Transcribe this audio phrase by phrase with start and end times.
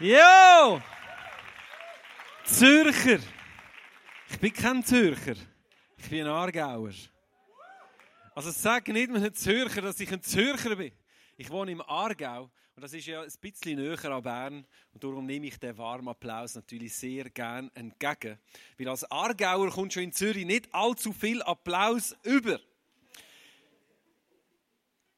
[0.00, 0.80] Jo!
[2.46, 3.18] Zürcher.
[4.30, 5.34] Ich bin kein Zürcher.
[5.98, 6.92] Ich bin ein Aargauer.
[8.34, 10.92] Also sag nicht einem Zürcher, dass ich ein Zürcher bin.
[11.36, 15.26] Ich wohne im Aargau und das ist ja ein bisschen näher an Bern und darum
[15.26, 18.38] nehme ich den warmen Applaus natürlich sehr gern entgegen.
[18.78, 22.58] Weil als Aargauer kommt schon in Zürich nicht allzu viel Applaus über.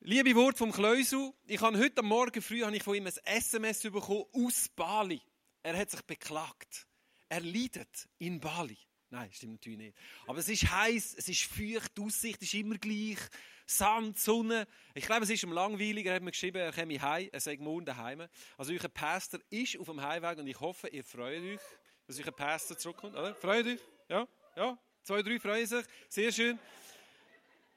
[0.04, 3.82] Liebe Wort vom Kleusel, ich habe heute Morgen früh habe ich von ihm ein SMS
[3.82, 5.22] bekommen aus Bali.
[5.62, 6.88] Er hat sich beklagt.
[7.28, 8.76] Er leidet in Bali.
[9.10, 9.96] Nein, stimmt natürlich nicht.
[10.26, 13.18] Aber es ist heiß, es ist feucht, die Aussicht ist immer gleich.
[13.64, 14.66] Sand, Sonne.
[14.94, 16.04] Ich glaube, es ist ihm langweilig.
[16.04, 18.26] Er hat mir geschrieben, er komme heim, er sei morgen daheim.
[18.58, 21.60] Also euer Pastor ist auf dem Heimweg und ich hoffe, ihr freut euch,
[22.08, 23.14] dass euer Pastor zurückkommt.
[23.14, 23.36] Oder?
[23.36, 23.80] Freut euch?
[24.08, 24.26] Ja?
[24.56, 24.76] Ja?
[25.04, 25.84] Zwei, drei freuen sich.
[26.08, 26.58] Sehr schön.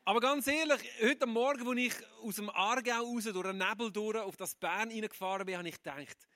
[0.07, 4.17] Aber ganz ehrlich, heute Morgen, als ich aus dem Aargau raus, durch den Nebel durch,
[4.17, 6.27] auf das Bern reingefahren bin, habe ich gedacht,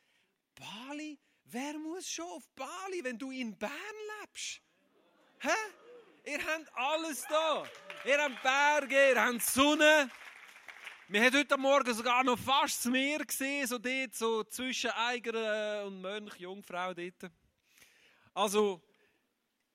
[0.55, 1.19] Bali?
[1.45, 3.71] Wer muss schon auf Bali, wenn du in Bern
[4.21, 4.59] lebst?
[5.41, 5.49] Hä?
[6.25, 7.63] Ihr habt alles da.
[8.05, 10.09] Ihr habt Berge, ihr habt Sonne.
[11.07, 15.85] Wir haben heute Morgen sogar noch fast das Meer gesehen, so dort, so zwischen Eiger
[15.85, 17.31] und Mönch, Jungfrau dort.
[18.33, 18.81] Also,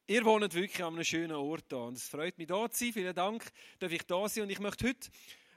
[0.06, 2.92] Ihr wohnt wirklich an einem schönen Ort da und es freut mich, da zu sein.
[2.92, 5.08] Vielen Dank, dass ich da sein und ich möchte heute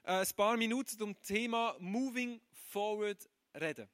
[0.05, 3.89] äh, ein paar Minuten zum Thema Moving Forward reden.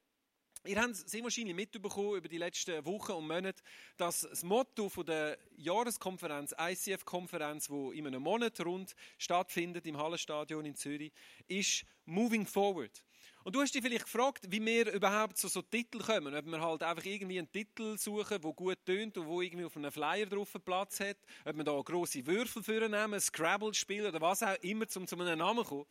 [0.64, 3.64] Ihr habt sehr wahrscheinlich mitbekommen über die letzten Wochen und Monate,
[3.98, 10.68] dass das Motto von der Jahreskonferenz, ICF-Konferenz, wo in einem Monat rund stattfindet im Hallenstadion
[10.68, 11.12] in Zürich,
[11.48, 13.04] ist Moving Forward.
[13.44, 16.34] Und du hast dich vielleicht gefragt, wie wir überhaupt zu so Titel kommen.
[16.34, 19.76] Ob wir halt einfach irgendwie einen Titel suchen, der gut tönt und wo irgendwie auf
[19.76, 21.18] einem Flyer drauf Platz hat.
[21.44, 25.20] Ob wir da grosse Würfel für nehmen, Scrabble spielen oder was auch immer, um zu
[25.20, 25.86] einem Namen zu kommen.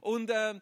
[0.00, 0.54] Und äh,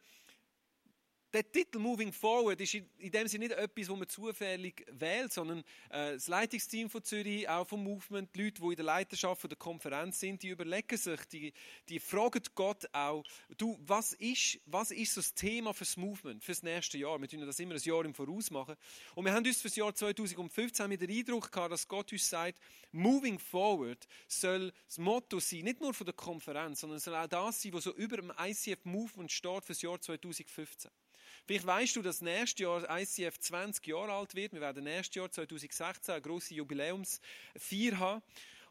[1.34, 5.64] der Titel Moving Forward ist in dem Sinne nicht etwas, das man zufällig wählt, sondern
[5.90, 9.56] äh, das Leitungsteam von Zürich, auch vom Movement, die Leute, die in der Leiterschaft der
[9.56, 11.52] Konferenz sind, die überlegen sich, die,
[11.88, 13.24] die fragen Gott auch,
[13.58, 17.20] du, was ist, was ist so das Thema fürs Movement, fürs nächste Jahr?
[17.20, 18.76] Wir tun das immer ein Jahr im Voraus machen.
[19.16, 22.60] Und wir haben uns fürs Jahr 2015 mit den Eindruck gehabt, dass Gott uns sagt,
[22.92, 27.60] Moving Forward soll das Motto sein, nicht nur von der Konferenz, sondern soll auch das
[27.60, 30.92] sein, was so über dem ICF Movement steht fürs Jahr 2015.
[31.46, 34.54] Vielleicht weißt du, dass nächstes Jahr ICF 20 Jahre alt wird.
[34.54, 38.22] Wir werden nächstes Jahr 2016 eine grosse Jubiläumsfeier haben.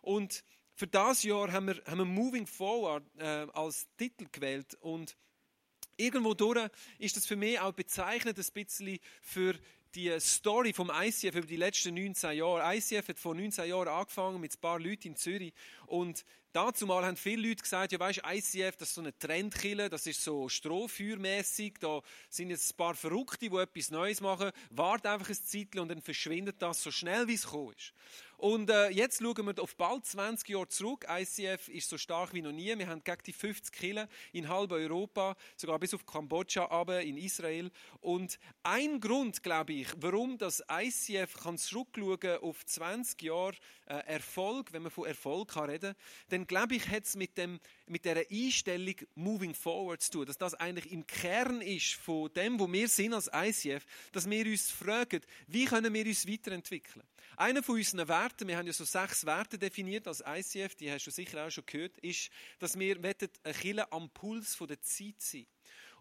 [0.02, 4.76] Und für das Jahr haben wir, haben wir Moving Forward äh, als Titel gewählt.
[4.82, 5.16] Und
[5.98, 6.68] irgendwo durch
[6.98, 9.54] ist das für mich auch bezeichnet ein bisschen für
[9.96, 12.76] die Story vom ICF über die letzten 19 Jahre.
[12.76, 15.54] ICF hat vor 19 Jahren angefangen mit ein paar Leuten in Zürich
[15.88, 19.90] und Dazu mal haben viele Leute gesagt, ja weißt, ICF, das ist so eine Trendkille,
[19.90, 25.08] das ist so strohfeuermäßig, da sind jetzt ein paar Verrückte, die etwas Neues machen, wart
[25.08, 27.92] einfach ein Zeitchen und dann verschwindet das so schnell, wie es gekommen ist.
[28.44, 31.06] Und äh, jetzt schauen wir auf bald 20 Jahre zurück.
[31.10, 32.78] ICF ist so stark wie noch nie.
[32.78, 37.16] Wir haben gegen die 50 Killer in halb Europa, sogar bis auf Kambodscha, aber in
[37.16, 37.72] Israel.
[38.02, 43.56] Und ein Grund, glaube ich, warum das ICF kann zurückschauen auf 20 Jahre
[43.86, 45.96] äh, Erfolg, wenn man von Erfolg kann reden,
[46.28, 50.38] dann glaube ich, hat es mit dem mit der Einstellung Moving Forward zu tun, dass
[50.38, 54.72] das eigentlich im Kern ist von dem, wo wir sind als ICF, dass wir uns
[54.72, 57.06] fragen, wie können wir uns weiterentwickeln.
[57.36, 61.06] Einer von unseren Werten, wir haben ja so sechs Werte definiert als ICF, die hast
[61.06, 62.30] du sicher auch schon gehört, ist,
[62.60, 65.46] dass wir ein Killer am Puls der Zeit sein.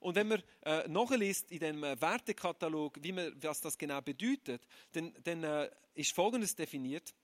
[0.03, 4.67] Und wenn man äh, nachliest in dem äh, Wertekatalog, wie man, was das genau bedeutet,
[4.93, 7.15] dann, dann äh, ist Folgendes definiert.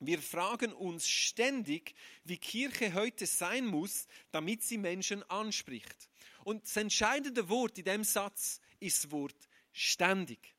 [0.00, 1.94] Wir fragen uns ständig,
[2.24, 6.08] wie Kirche heute sein muss, damit sie Menschen anspricht.
[6.42, 10.54] Und das entscheidende Wort in dem Satz ist das Wort ständig.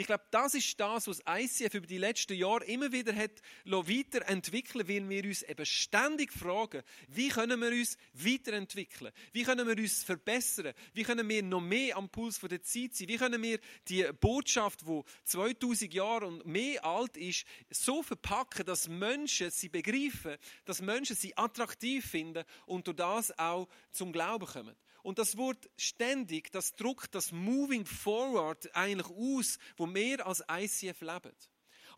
[0.00, 3.32] Ich glaube, das ist das, was ICF über die letzten Jahre immer wieder hat
[3.64, 9.12] weiterentwickeln, weil wir uns eben ständig fragen, wie können wir uns weiterentwickeln?
[9.32, 10.72] Wie können wir uns verbessern?
[10.94, 13.08] Wie können wir noch mehr am Puls der Zeit sein?
[13.08, 18.86] Wie können wir die Botschaft, die 2000 Jahre und mehr alt ist, so verpacken, dass
[18.86, 24.76] Menschen sie begreifen, dass Menschen sie attraktiv finden und durch das auch zum Glauben kommen?
[25.02, 31.00] Und das Wort ständig, das druckt das Moving Forward eigentlich aus, wo wir als ICF
[31.00, 31.32] leben.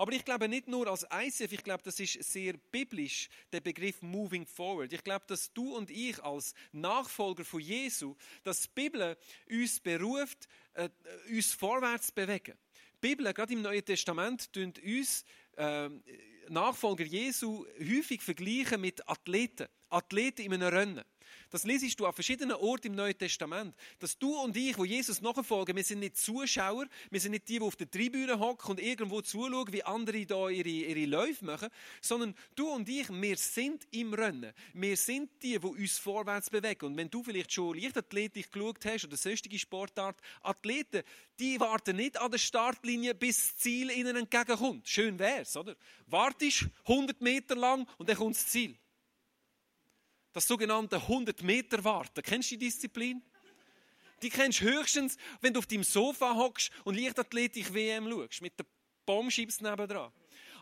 [0.00, 4.00] Aber ich glaube nicht nur als ICF, ich glaube, das ist sehr biblisch, der Begriff
[4.00, 4.90] Moving Forward.
[4.94, 9.14] Ich glaube, dass du und ich als Nachfolger von Jesu, dass die Bibel
[9.50, 10.88] uns beruft, äh,
[11.28, 12.56] uns vorwärts zu bewegen.
[12.94, 15.24] Die Bibel, gerade im Neuen Testament, uns
[15.58, 15.90] äh,
[16.48, 19.68] Nachfolger Jesu häufig vergleichen mit Athleten.
[19.90, 21.04] Athleten in einem Rennen.
[21.50, 23.74] Das lesest du an verschiedenen Orten im Neuen Testament.
[23.98, 27.58] Dass du und ich, wo Jesus nachfolgen, wir sind nicht Zuschauer, wir sind nicht die,
[27.58, 31.68] die auf der Tribüne hocken und irgendwo zuschauen, wie andere da ihre, ihre Läufe machen,
[32.00, 34.52] sondern du und ich, wir sind im Rennen.
[34.74, 36.86] Wir sind die, die uns vorwärts bewegen.
[36.86, 41.02] Und wenn du vielleicht schon Leichtathletik geschaut hast oder sonstige Sportart, Athleten,
[41.38, 44.88] die warten nicht an der Startlinie, bis das Ziel ihnen entgegenkommt.
[44.88, 45.74] Schön wär's, oder?
[46.06, 48.76] Wartest 100 Meter lang und dann kommt das Ziel
[50.32, 52.22] das sogenannte 100 Meter Warten.
[52.22, 53.22] Kennst du die Disziplin?
[54.22, 58.58] Die kennst du höchstens, wenn du auf deinem Sofa hockst und Leichtathletik WM schaust, mit
[58.58, 58.66] der
[59.06, 60.12] Bombschips nebendran.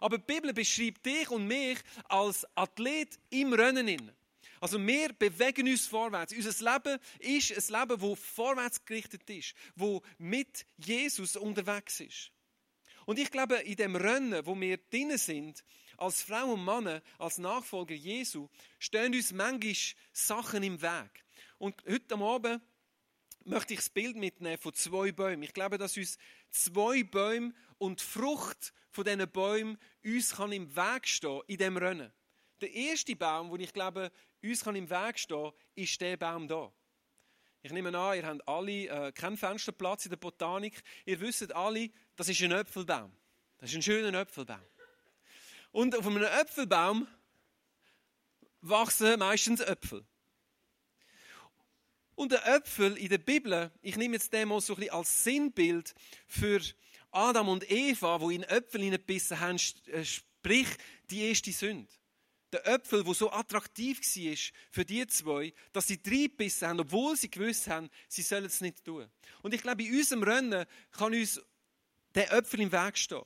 [0.01, 4.13] Aber die Bibel beschreibt dich und mich als Athlet im Rennen.
[4.61, 6.33] Also wir bewegen uns vorwärts.
[6.33, 12.33] Unser Leben ist ein Leben, das vorwärts gerichtet ist, wo mit Jesus unterwegs ist.
[13.07, 15.65] Und ich glaube, in dem Rennen, wo wir drinnen sind,
[15.99, 18.49] als Frau und Mann, als Nachfolger Jesu,
[18.79, 19.75] stehen uns manchmal
[20.13, 21.25] Sachen im Weg.
[21.59, 22.63] Und heute Abend
[23.45, 25.43] möchte ich das Bild mitnehmen von zwei Bäumen.
[25.43, 26.19] Ich glaube, dass uns
[26.51, 31.77] zwei Bäume und die Frucht von diesen Bäumen uns kann im Weg stehen in dem
[31.77, 32.13] Rennen.
[32.61, 34.11] Der erste Baum, wo ich glaube,
[34.43, 36.73] uns kann im Weg stehen, ist der Baum da.
[37.63, 40.81] Ich nehme an, ihr habt alle äh, keinen Fensterplatz in der Botanik.
[41.05, 43.13] Ihr wisst alle, das ist ein Äpfelbaum.
[43.59, 44.63] Das ist ein schöner Äpfelbaum.
[45.73, 47.07] Und auf einem Äpfelbaum
[48.61, 50.05] wachsen meistens Äpfel.
[52.15, 55.25] Und der Äpfel in der Bibel, ich nehme jetzt den mal so ein bisschen als
[55.25, 55.95] Sinnbild
[56.27, 56.61] für
[57.13, 60.67] Adam und Eva, wo in Äpfel hineingebissen haben, äh, sprich
[61.11, 61.93] die erste Sünde.
[62.51, 64.37] Der Äpfel, wo so attraktiv war
[64.71, 68.85] für die zwei, dass sie reingebissen haben, obwohl sie gewusst haben, sie sollen es nicht
[68.85, 69.07] tun.
[69.43, 71.41] Und ich glaube, in unserem Rennen kann uns
[72.15, 73.23] der Äpfel im Weg stehen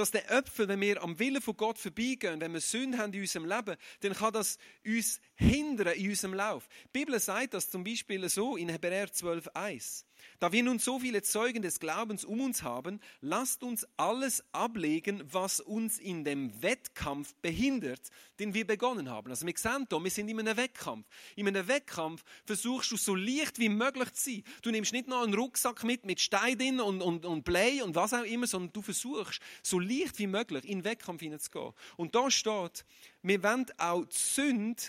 [0.00, 3.20] dass der Äpfel, wenn wir am Willen von Gott vorbeigehen, wenn wir Sünde haben in
[3.20, 6.68] unserem Leben, dann kann das uns hindern in unserem Lauf.
[6.86, 10.04] Die Bibel sagt das zum Beispiel so in Hebräer 12,1.
[10.38, 15.22] Da wir nun so viele Zeugen des Glaubens um uns haben, lasst uns alles ablegen,
[15.32, 19.30] was uns in dem Wettkampf behindert, den wir begonnen haben.
[19.30, 21.06] Also wir sehen hier, wir sind in einem Wettkampf.
[21.36, 24.44] In einem Wettkampf versuchst du so leicht wie möglich zu sein.
[24.62, 28.14] Du nimmst nicht nur einen Rucksack mit, mit Steinen und, und, und Blei und was
[28.14, 31.72] auch immer, sondern du versuchst so leicht wie möglich in den Wettkampf hineinzugehen.
[31.96, 32.84] Und da steht,
[33.22, 34.82] wir wollen auch die Sünde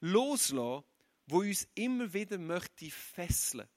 [0.00, 0.84] loslassen,
[1.26, 3.68] wo uns immer wieder möchte fesseln.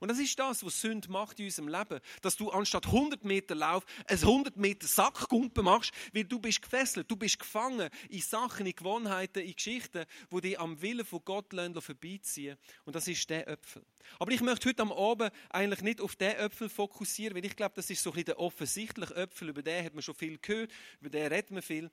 [0.00, 2.00] Und das ist das, was Sünde macht in unserem Leben.
[2.22, 7.10] Dass du anstatt 100 Meter Lauf ein 100 Meter Sackgumpen machst, weil du bist gefesselt,
[7.10, 11.46] du bist gefangen in Sachen, in Gewohnheiten, in Geschichten, die dich am Willen von Gott
[11.80, 12.56] vorbeiziehen.
[12.84, 13.84] Und das ist der Äpfel.
[14.18, 17.74] Aber ich möchte heute am Abend eigentlich nicht auf den Äpfel fokussieren, weil ich glaube,
[17.76, 19.48] das ist so ein bisschen der offensichtliche Äpfel.
[19.50, 21.90] Über den hat man schon viel gehört, über den redet man viel.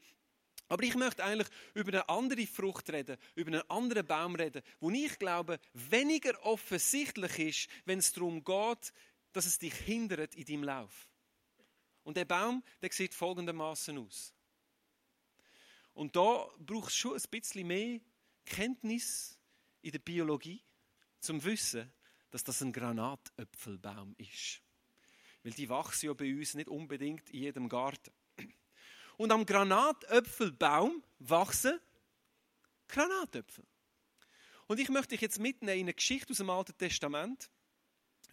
[0.68, 4.90] Aber ich möchte eigentlich über eine andere Frucht reden, über einen anderen Baum reden, wo
[4.90, 8.94] ich glaube, weniger offensichtlich ist, wenn es darum geht,
[9.32, 11.08] dass es dich hindert in deinem Lauf.
[12.04, 14.34] Und der Baum, der sieht folgendermaßen aus.
[15.94, 18.00] Und da braucht es schon ein bisschen mehr
[18.46, 19.40] Kenntnis
[19.82, 20.64] in der Biologie,
[21.20, 21.92] zum Wissen,
[22.32, 24.62] dass das ein Granatöpfelbaum ist.
[25.44, 28.12] Weil die wachsen ja bei uns nicht unbedingt in jedem Garten.
[29.18, 31.80] Und am Granatöpfelbaum wachsen
[32.88, 33.66] Granatöpfel.
[34.68, 37.50] Und ich möchte dich jetzt mitnehmen in eine Geschichte aus dem Alten Testament,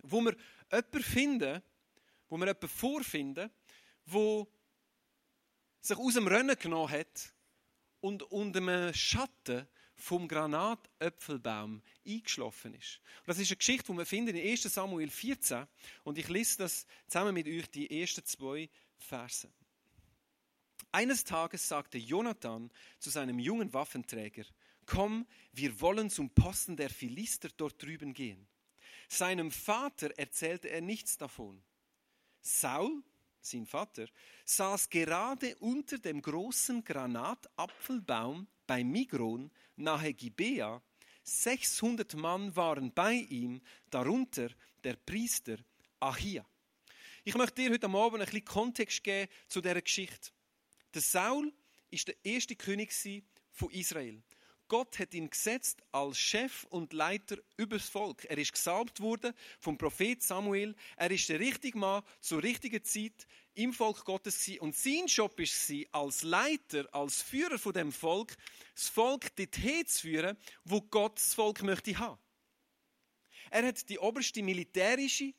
[0.03, 0.37] wo wir
[0.71, 1.63] jemanden finden,
[2.29, 3.51] wo wir jemanden vorfinden,
[4.07, 4.49] wo
[5.81, 7.35] sich aus dem Rennen genommen hat
[8.01, 13.01] und unter einem Schatten vom Granatöpfelbaum eingeschlafen ist.
[13.21, 15.67] Und das ist eine Geschichte, die wir finden in 1 Samuel 14
[16.03, 19.49] und ich lese das zusammen mit euch die ersten zwei Verse.
[20.93, 24.45] Eines Tages sagte Jonathan zu seinem jungen Waffenträger,
[24.85, 28.47] Komm, wir wollen zum Posten der Philister dort drüben gehen.
[29.09, 31.63] Seinem Vater erzählte er nichts davon.
[32.43, 33.03] Saul,
[33.41, 34.07] sein Vater,
[34.45, 40.83] saß gerade unter dem großen Granatapfelbaum bei Migron nahe Gibea.
[41.25, 44.49] 600 Mann waren bei ihm, darunter
[44.83, 45.57] der Priester
[46.01, 46.45] Ahia.
[47.25, 50.33] Ich möchte dir heute Abend ein bisschen Kontext geben zu dieser Geschichte.
[50.95, 51.53] Der Saul
[51.91, 52.93] ist der erste König
[53.51, 54.23] von Israel.
[54.69, 58.25] Gott hat ihn gesetzt als Chef und Leiter übers Volk.
[58.25, 60.75] Er ist gesalbt worden vom Prophet Samuel.
[60.97, 64.61] Er ist der richtige Mann zur richtigen Zeit im Volk Gottes gewesen.
[64.61, 68.35] und sein Job ist als Leiter, als Führer von dem Volk,
[68.75, 72.19] das Volk dorthin zu führen, wo Gott das Volk möchte haben.
[73.51, 75.35] Er hat die oberste militärische,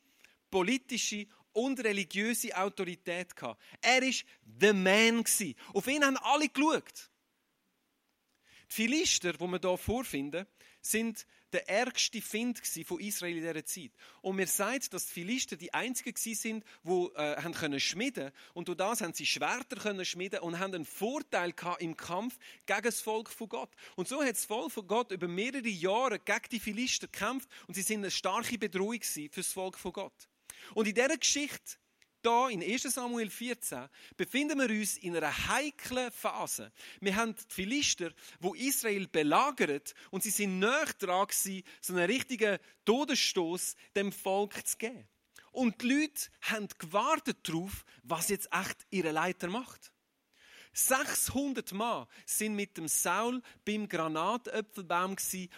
[0.48, 3.60] politische und religiöse Autorität gehabt.
[3.80, 5.24] Er war der Man.
[5.72, 7.10] Auf ihn haben alle geschaut.
[8.70, 10.46] Die Philister, die wir hier vorfinden,
[10.80, 13.92] sind der ärgste Find von Israel in dieser Zeit.
[14.22, 18.66] Und mir sagt, dass die Philister die einzigen sind, die äh, haben können schmieden und
[18.66, 23.00] durch das haben sie Schwerter können schmieden und haben einen Vorteil im Kampf gegen das
[23.00, 23.70] Volk von Gott.
[23.94, 27.74] Und so hat das Volk von Gott über mehrere Jahre gegen die Philister gekämpft und
[27.74, 30.28] sie sind eine starke Bedrohung für das Volk von Gott.
[30.74, 31.76] Und in dieser Geschichte
[32.24, 36.72] da in 1 Samuel 14 befinden wir uns in einer heiklen Phase.
[37.00, 42.06] Wir haben die Philister, wo Israel belagert und sie sind näher dran gewesen, so einen
[42.06, 45.06] richtigen Todesstoß dem Volk zu geben.
[45.52, 49.92] Und die Leute haben gewartet darauf, was jetzt echt ihre Leiter macht.
[50.74, 55.16] 600 Mann sind mit dem Saul beim Granatäpfelbaum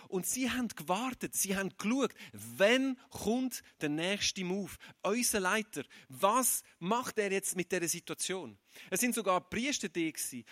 [0.08, 4.72] und sie haben gewartet, sie haben geschaut, wenn kommt der nächste Move?
[5.02, 8.58] Unser Leiter, was macht er jetzt mit der Situation?
[8.90, 10.00] Es sind sogar Priester da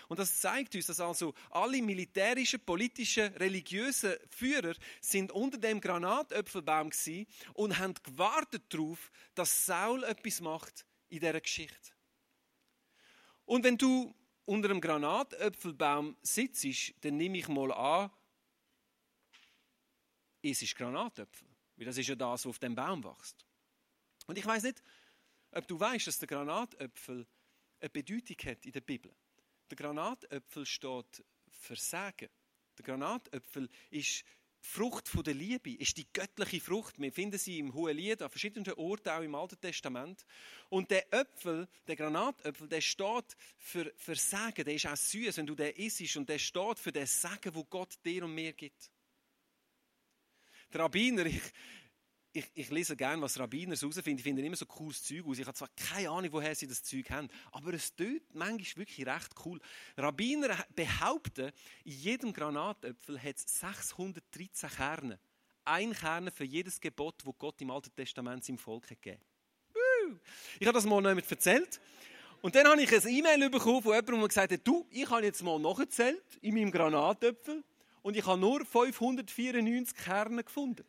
[0.08, 6.90] und das zeigt uns, dass also alle militärischen, politischen, religiösen Führer sind unter dem Granatäpfelbaum
[7.52, 11.92] und haben gewartet darauf, dass Saul etwas macht in dieser Geschichte.
[13.44, 14.14] Und wenn du
[14.46, 18.10] unter einem Granatäpfelbaum sitzt, dann nehme ich mal an,
[20.42, 21.48] es ist Granatäpfel.
[21.76, 23.44] Weil das ist ja das, was auf dem Baum wächst.
[24.26, 24.82] Und ich weiß nicht,
[25.52, 27.26] ob du weißt, dass der Granatäpfel
[27.80, 29.14] eine Bedeutung hat in der Bibel.
[29.70, 32.28] Der Granatäpfel steht für Sagen.
[32.76, 34.24] Der Granatäpfel ist
[34.66, 36.98] Frucht von der Liebe ist die göttliche Frucht.
[36.98, 40.24] Wir finden sie im Hohelied an verschiedenen Orten, auch im Alten Testament.
[40.70, 44.64] Und der Äpfel, der Granatäpfel, der steht für, für Segen.
[44.64, 46.16] Der ist auch süß, wenn du den isst.
[46.16, 48.90] Und der steht für den Segen, wo Gott dir und mir gibt.
[50.72, 51.42] Der Rabbiner, ich,
[52.34, 54.18] ich, ich, lese gerne, was Rabbiner herausfinden.
[54.18, 55.38] Ich finde immer so cooles Zeug aus.
[55.38, 59.06] Ich habe zwar keine Ahnung, woher sie das Zeug haben, aber es tut manchmal wirklich
[59.06, 59.60] recht cool.
[59.96, 61.52] Rabbiner behaupten,
[61.84, 65.18] in jedem Granatäpfel hat es 613 Kerne.
[65.64, 69.34] Ein Kern für jedes Gebot, das Gott im Alten Testament seinem Volk gegeben hat.
[70.58, 71.80] Ich habe das mal noch jemand erzählt.
[72.42, 75.24] Und dann habe ich ein E-Mail bekommen von jemandem, der gesagt hat, du, ich habe
[75.24, 77.64] jetzt mal nachgezählt in meinem Granatäpfel
[78.02, 80.84] und ich habe nur 594 Kerne gefunden.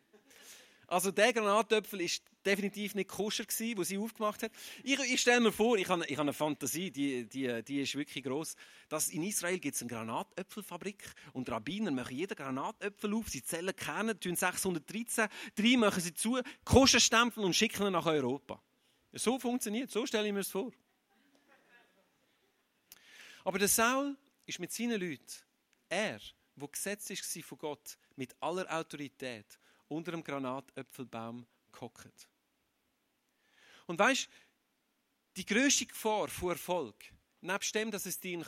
[0.88, 4.52] Also der Granatöpfel ist definitiv nicht koscher gewesen, wo sie aufgemacht hat.
[4.84, 7.96] Ich, ich stelle mir vor, ich habe, ich habe eine Fantasie, die, die, die ist
[7.96, 8.54] wirklich groß.
[8.88, 11.02] Dass in Israel gibt es eine Granatöpfelfabrik
[11.32, 15.26] und Rabbiner machen jeden Granatöpfel auf, sie zählen Kerne, tun 613,
[15.56, 18.62] drei machen sie zu, koscher stempeln und schicken ihn nach Europa.
[19.12, 20.70] So funktioniert, so stelle ich mir es vor.
[23.42, 25.24] Aber der Saul ist mit seinen Leuten,
[25.88, 26.20] er,
[26.54, 32.28] wo gesetzt ist von Gott, mit aller Autorität unter einem Granatäpfelbaum gehockt.
[33.86, 34.28] Und weißt,
[35.36, 36.96] die größte Gefahr vor Erfolg,
[37.40, 38.44] nebst dem, dass es dich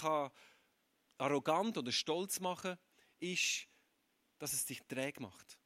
[1.18, 2.78] arrogant oder stolz machen kann,
[3.20, 3.66] ist,
[4.38, 5.58] dass es dich träge macht.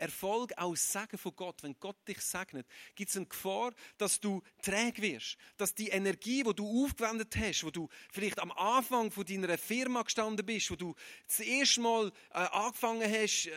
[0.00, 4.42] Erfolg aus Segen von Gott, wenn Gott dich segnet, gibt es eine Gefahr, dass du
[4.62, 5.36] träge wirst.
[5.58, 10.02] Dass die Energie, die du aufgewendet hast, wo du vielleicht am Anfang von deiner Firma
[10.02, 10.94] gestanden bist, wo du
[11.26, 13.52] das erste Mal äh, angefangen hast, äh,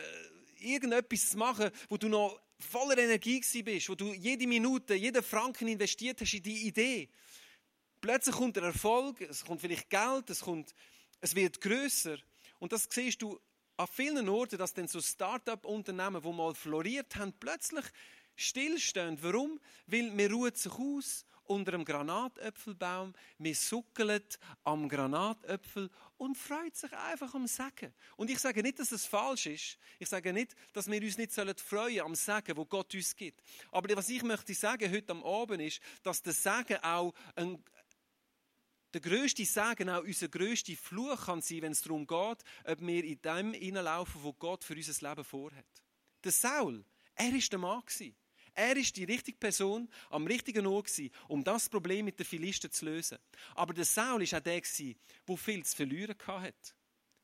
[0.64, 5.68] irgendetwas zu machen, wo du noch voller Energie bist, wo du jede Minute, jeden Franken
[5.68, 7.08] investiert hast in die Idee.
[8.00, 10.74] Plötzlich kommt der Erfolg, es kommt vielleicht Geld, es, kommt,
[11.20, 12.18] es wird größer
[12.58, 13.38] und das siehst du
[13.76, 17.84] an vielen Orten, dass dann so Start-up-Unternehmen, die mal floriert haben, plötzlich
[18.36, 19.18] stillstehen.
[19.20, 19.60] Warum?
[19.86, 24.22] Weil man ruht sich aus unter einem Granatäpfelbaum, wir suckeln
[24.64, 27.92] am Granatäpfel und freut sich einfach am Segen.
[28.16, 29.78] Und ich sage nicht, dass es falsch ist.
[29.98, 33.42] Ich sage nicht, dass wir uns nicht freuen sollen am Segen, wo Gott uns gibt.
[33.70, 37.62] Aber was ich möchte sagen heute am Abend ist, dass der Segen auch ein,
[38.92, 43.04] der größte Segen, auch unser größter Fluch kann sein, wenn es darum geht, ob wir
[43.04, 45.66] in dem hineinlaufen, wo Gott für unser Leben vorhat.
[46.22, 46.84] Der Saul,
[47.14, 47.82] er war der Mann.
[48.54, 52.70] Er ist die richtige Person am richtigen Ort gewesen, um das Problem mit den Philisten
[52.70, 53.18] zu lösen.
[53.54, 54.96] Aber der Saul ist auch der gewesen,
[55.26, 56.74] der viel zu verlieren hatte.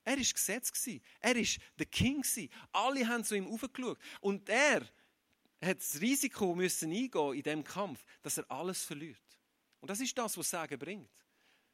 [0.05, 0.73] Er ist Gesetz
[1.21, 2.25] Er ist der King
[2.73, 3.99] Alle haben zu ihm aufgeschaut.
[4.21, 4.81] Und er
[5.63, 9.19] hat das Risiko müssen eingehen in dem Kampf, dass er alles verliert.
[9.81, 11.11] Und das ist das, was Sagen bringt.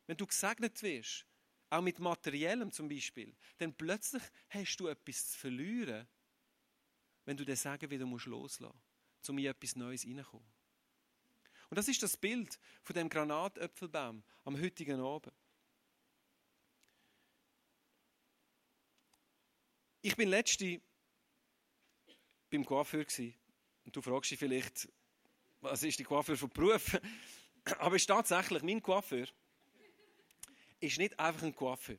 [0.06, 1.26] Wenn du gesegnet wirst,
[1.70, 6.06] auch mit Materiellem zum Beispiel, dann plötzlich hast du etwas zu verlieren,
[7.24, 8.85] wenn du den Sagen wieder loslassen musst
[9.28, 10.46] um in etwas Neues reinzukommen.
[11.68, 15.34] Und das ist das Bild von dem Granatäpfelbaum am heutigen Abend.
[20.02, 20.80] Ich bin letzte
[22.50, 23.04] beim Coiffeur
[23.84, 24.88] und du fragst dich vielleicht,
[25.60, 26.96] was ist die Coiffeur von Beruf?
[27.78, 29.26] Aber es ist tatsächlich, mein Coiffeur
[30.78, 31.98] ist nicht einfach ein Coiffeur.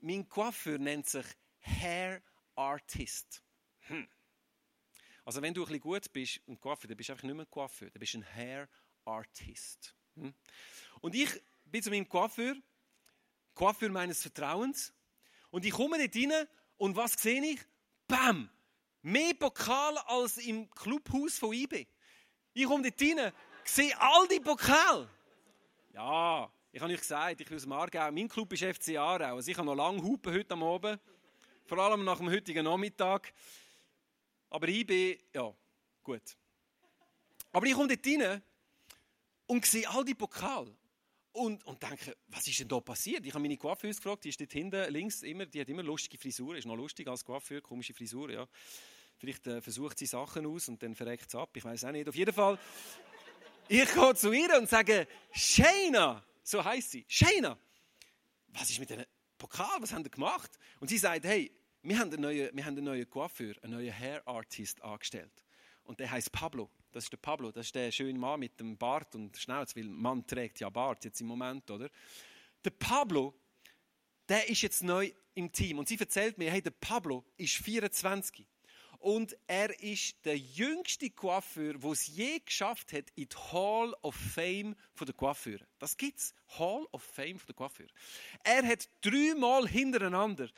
[0.00, 1.24] mein Coiffeur nennt sich
[1.60, 2.22] Hair
[2.54, 3.42] Artist.
[3.86, 4.06] Hm.
[5.28, 7.44] Also wenn du ein bisschen gut bist und Coiffeur, dann bist du einfach nicht mehr
[7.44, 8.66] Coiffeur, dann bist du ein Hair
[9.04, 9.94] Artist.
[10.14, 10.32] Hm.
[11.02, 11.28] Und ich
[11.66, 12.54] bin zu meinem Coiffeur,
[13.52, 14.94] Coiffeur meines Vertrauens,
[15.50, 17.60] und ich komme dort rein und was sehe ich?
[18.06, 18.48] Bam!
[19.02, 21.86] Mehr Pokal als im Clubhaus von IB.
[22.54, 23.30] Ich komme dort rein,
[23.64, 25.10] sehe all die Pokale.
[25.92, 28.10] Ja, ich habe euch gesagt, ich bin aus dem Aargau.
[28.12, 29.36] Mein Club ist FC Aarau.
[29.36, 30.98] Also ich habe noch lange Hupen heute am Abend.
[31.66, 33.34] Vor allem nach dem heutigen Nachmittag.
[34.50, 35.54] Aber IB, ja,
[36.02, 36.22] gut.
[37.52, 38.42] Aber ich komme dort rein
[39.46, 40.74] und sehe all die Pokale.
[41.32, 43.24] Und, und denke, was ist denn da passiert?
[43.24, 46.18] Ich habe meine Coiffeuse gefragt, die ist dort hinten links immer, die hat immer lustige
[46.18, 48.48] Frisuren, ist noch lustig als Coiffeur, komische Frisur, ja.
[49.18, 52.08] Vielleicht äh, versucht sie Sachen aus und dann verreckt sie ab, ich weiß auch nicht.
[52.08, 52.58] Auf jeden Fall,
[53.68, 57.58] ich gehe zu ihr und sage, Shayna, so heißt sie, Shayna,
[58.48, 59.04] was ist mit dem
[59.36, 60.58] Pokal, was haben die gemacht?
[60.80, 63.92] Und sie sagt, hey, wir haben einen neuen, wir haben einen neuen Coiffeur, einen neuen
[63.92, 65.44] Hair Artist angestellt.
[65.84, 66.70] Und der heißt Pablo.
[66.92, 69.84] Das ist der Pablo, das ist der schöne Mann mit dem Bart und Schnauz, weil
[69.84, 71.90] Mann trägt ja Bart jetzt im Moment, oder?
[72.64, 73.34] Der Pablo,
[74.28, 78.46] der ist jetzt neu im Team und sie erzählt mir, hey, der Pablo ist 24
[78.98, 84.14] und er ist der jüngste Coiffeur, der es je geschafft hat in die Hall of
[84.14, 85.66] Fame der Coiffeure.
[85.78, 87.90] Das gibt's, Hall of Fame der Coiffeure.
[88.42, 90.48] Er hat dreimal hintereinander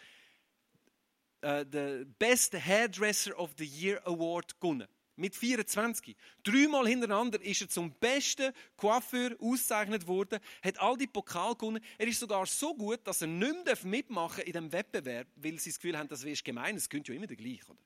[1.41, 4.89] äh, den Best Hairdresser of the Year Award gewonnen
[5.21, 6.17] mit 24.
[6.43, 11.85] Dreimal hintereinander ist er zum besten Coiffeur ausgezeichnet worden, hat all die Pokal gewonnen.
[11.99, 15.71] Er ist sogar so gut, dass er nicht mehr mitmachen in diesem Wettbewerb, weil sie
[15.71, 17.81] das Gefühl haben, das wäre gemein, es könnte ja immer der gleiche, oder?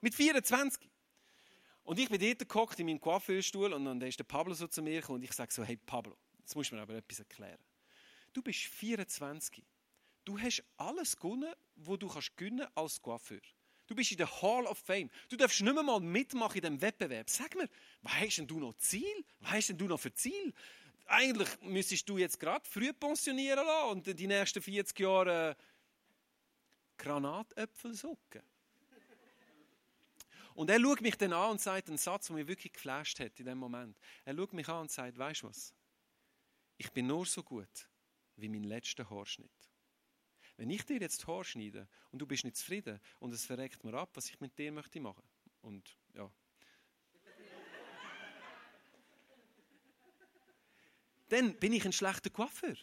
[0.00, 0.88] Mit 24.
[1.82, 4.82] Und ich bin dort gekocht in meinem Coiffeurstuhl und dann ist der Pablo so zu
[4.82, 7.58] mir gekommen und ich sage so, hey Pablo, jetzt musst du mir aber etwas erklären.
[8.34, 9.64] Du bist 24.
[10.24, 13.40] Du hast alles gewonnen, was du kannst gewinnen als Coiffeur.
[13.86, 15.10] Du bist in der Hall of Fame.
[15.28, 17.28] Du darfst nicht mehr mal mitmachen in diesem Wettbewerb.
[17.28, 17.68] Sag mir,
[18.02, 19.24] was hast denn du noch Ziel?
[19.40, 20.54] Was hast denn du noch für Ziel?
[21.06, 25.54] Eigentlich müsstest du jetzt gerade früh pensionieren lassen und die nächsten 40 Jahre äh,
[26.96, 28.42] Granatäpfel suchen.
[30.54, 33.38] Und er schaut mich dann an und sagt einen Satz, der mich wirklich geflasht hat
[33.40, 33.98] in dem Moment.
[34.24, 35.74] Er schaut mich an und sagt, weißt du was?
[36.78, 37.88] Ich bin nur so gut
[38.36, 39.50] wie mein letzter Haarschnitt.
[40.56, 43.94] Wenn ich dir jetzt Haar schneide und du bist nicht zufrieden und es verreckt mir
[43.94, 45.24] ab, was ich mit dir möchte machen.
[45.62, 46.30] Und ja.
[51.28, 52.76] Dann bin ich ein schlechter Coiffeur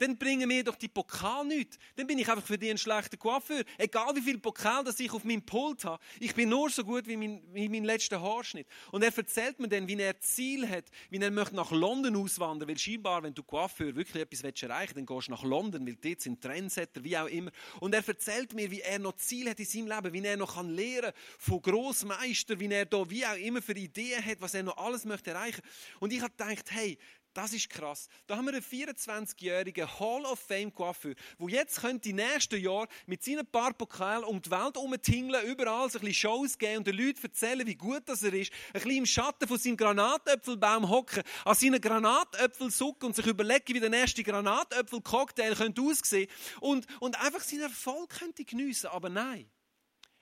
[0.00, 1.78] dann bringen mir doch die Pokal nicht.
[1.94, 3.62] Dann bin ich einfach für dich ein schlechter Coiffeur.
[3.76, 7.06] Egal wie viel Pokal das ich auf meinem Pult habe, ich bin nur so gut
[7.06, 8.66] wie mein, wie mein letzter Haarschnitt.
[8.92, 12.66] Und er erzählt mir dann, wie er Ziel hat, wie er möchte nach London auswandern,
[12.66, 15.96] weil scheinbar, wenn du Coiffeur wirklich etwas willst erreichen dann gehst du nach London, weil
[15.96, 17.50] dort sind Trendsetter, wie auch immer.
[17.80, 20.54] Und er erzählt mir, wie er noch Ziel hat in seinem Leben, wie er noch
[20.54, 24.62] kann lernen von Großmeister, wie er da wie auch immer für Ideen hat, was er
[24.62, 25.60] noch alles möchte erreichen.
[25.98, 26.96] Und ich habe gedacht, hey,
[27.34, 28.08] das ist krass.
[28.26, 32.88] Da haben wir einen 24-jährigen Hall of Fame Coiffeur, der jetzt könnte die nächsten Jahre
[33.06, 36.96] mit seinen paar Pokalen um die Welt herumtingeln, überall ein bisschen Shows geben und den
[36.96, 38.52] Leuten erzählen, wie gut das er ist.
[38.68, 43.74] Ein bisschen im Schatten von seinem Granatäpfelbaum hocken, an seinen Granatäpfel sucken und sich überlegen,
[43.74, 46.28] wie der nächste Granatäpfel-Cocktail könnte aussehen
[46.60, 48.88] und, und einfach seinen Erfolg könnte geniessen.
[48.88, 49.50] Aber nein.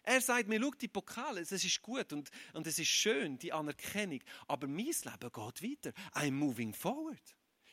[0.08, 3.52] Er sagt mir, schau, die Pokale, es ist gut und, und es ist schön, die
[3.52, 4.20] Anerkennung.
[4.46, 5.92] Aber mein Leben geht weiter.
[6.14, 7.20] I'm moving forward.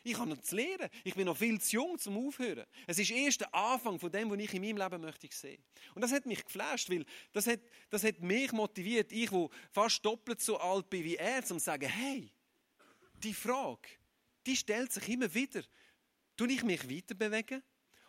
[0.04, 0.90] Ich habe noch zu lernen.
[1.02, 2.66] Ich bin noch viel zu jung zum Aufhören.
[2.86, 5.64] Es ist erst der Anfang von dem, was ich in meinem Leben möchte sehen.
[5.94, 10.04] Und das hat mich geflasht, weil das hat, das hat mich motiviert, ich, wo fast
[10.04, 12.30] doppelt so alt bin wie er, zum zu sagen, hey,
[13.14, 13.88] die Frage,
[14.44, 15.62] die stellt sich immer wieder.
[16.36, 17.62] Tue ich mich weiter bewegen?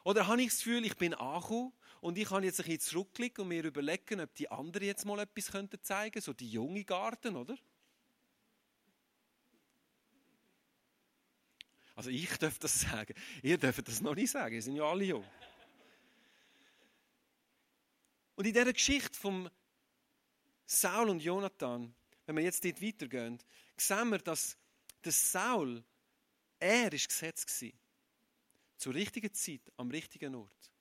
[0.07, 3.41] Oder habe ich das Gefühl, ich bin angekommen und ich kann jetzt ein bisschen zurückblicken
[3.41, 7.35] und mir überlegen, ob die anderen jetzt mal etwas könnten zeigen, so die junge Garten,
[7.35, 7.57] oder?
[11.93, 13.15] Also ich darf das sagen.
[13.43, 15.25] Ihr dürft das noch nicht sagen, ihr sind ja alle jung.
[18.35, 19.49] Und in dieser Geschichte von
[20.65, 21.93] Saul und Jonathan,
[22.25, 23.39] wenn wir jetzt dort weitergehen,
[23.75, 24.55] sehen wir, dass
[25.03, 25.83] der Saul,
[26.61, 27.77] er ist Gesetz gewesen.
[28.77, 30.71] Zur richtigen Zeit, am richtigen Ort.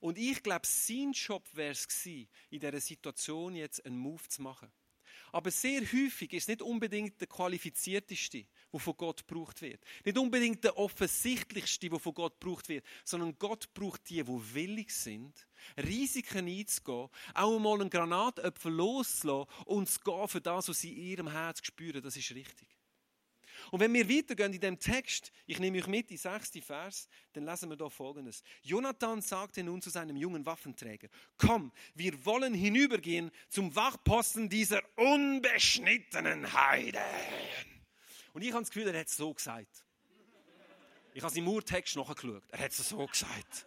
[0.00, 4.42] Und ich glaube, sein Job wäre es gewesen, in dieser Situation jetzt einen Move zu
[4.42, 4.72] machen.
[5.32, 9.82] Aber sehr häufig ist nicht unbedingt der qualifizierteste, der von Gott gebraucht wird.
[10.04, 14.92] Nicht unbedingt der offensichtlichste, der von Gott gebraucht wird, sondern Gott braucht die, die willig
[14.92, 20.92] sind, Risiken einzugehen, auch einmal einen Granatöpfel loszulassen und zu gehen für das, was sie
[20.92, 22.68] in ihrem Herz spüren, das ist richtig.
[23.70, 27.44] Und wenn wir weitergehen in dem Text, ich nehme euch mit, die sechste Vers, dann
[27.44, 28.42] lesen wir da folgendes.
[28.62, 36.52] Jonathan sagte nun zu seinem jungen Waffenträger, komm, wir wollen hinübergehen zum Wachposten dieser unbeschnittenen
[36.52, 37.02] Heide.
[38.32, 39.84] Und ich habe das Gefühl, er hat es so gesagt.
[41.12, 42.42] Ich habe es im Urtext nachgeschaut.
[42.50, 43.66] Er hat es so gesagt.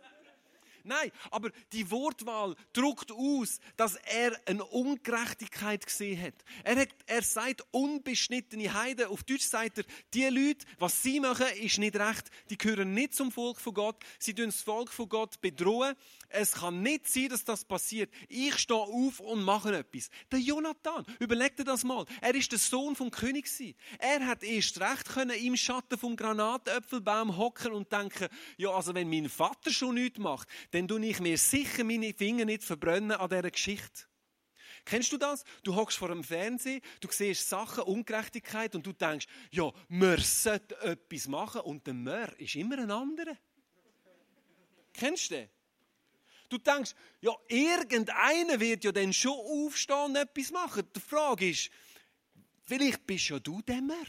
[0.86, 6.34] Nein, aber die Wortwahl drückt aus, dass er eine Ungerechtigkeit gesehen hat.
[6.64, 9.08] Er, hat, er sagt unbeschnittene Heiden.
[9.08, 12.30] Auf Deutsch sagt er, die Leute, was sie machen, ist nicht recht.
[12.50, 14.04] Die gehören nicht zum Volk von Gott.
[14.20, 15.96] Sie tun das Volk von Gott bedrohen.
[16.28, 18.12] Es kann nicht sein, dass das passiert.
[18.28, 20.10] Ich stehe auf und mache etwas.
[20.32, 22.06] Der Jonathan, überleg dir das mal.
[22.20, 23.44] Er ist der Sohn vom König.
[24.00, 29.10] Er hat erst recht können im Schatten vom Granatäpfelbaum hocken und denken, ja, also wenn
[29.10, 33.30] mein Vater schon nichts macht, dann tue ich mir sicher meine Finger nicht verbrennen an
[33.30, 34.06] dieser Geschichte.
[34.86, 35.44] Kennst du das?
[35.64, 40.74] Du hockst vor dem Fernsehen, du siehst Sachen, Ungerechtigkeit und du denkst, ja, wir sollten
[40.82, 43.38] etwas machen und der Mör ist immer ein anderer.
[44.94, 45.50] Kennst du den?
[46.50, 50.84] Du denkst, ja, irgendeiner wird ja dann schon aufstehen und etwas machen.
[50.96, 51.70] Die Frage ist,
[52.64, 54.08] vielleicht bist ja du der Mör.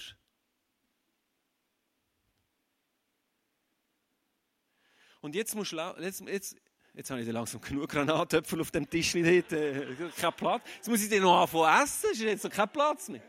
[5.25, 6.55] Und jetzt musst du, jetzt, jetzt,
[6.93, 10.63] jetzt habe ich langsam genug Granatöpfel auf dem Tisch dort, äh, kein Platz.
[10.77, 13.23] Jetzt muss ich den noch anfangen essen, ist jetzt noch kein Platz mehr.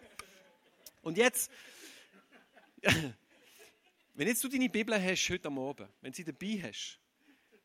[1.04, 1.50] Und jetzt,
[4.14, 7.00] wenn jetzt du deine Bibel hast heute am Abend, wenn sie dabei hast,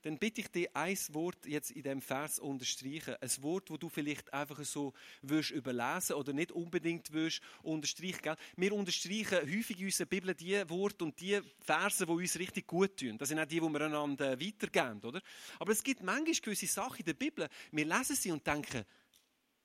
[0.03, 3.17] dann bitte ich dich, ein Wort jetzt in diesem Vers unterstreichen.
[3.21, 8.23] Ein Wort, wo du vielleicht einfach so wirst überlesen oder nicht unbedingt wirst unterstreichen.
[8.23, 8.37] Gell?
[8.57, 12.97] Wir unterstreichen häufig in unserer Bibel die Worte und die Verse, die uns richtig gut
[12.97, 13.19] tun.
[13.19, 15.21] Das sind auch die, die wir einander weitergeben, oder?
[15.59, 18.85] Aber es gibt manchmal gewisse Sachen in der Bibel, wir lesen sie und denken,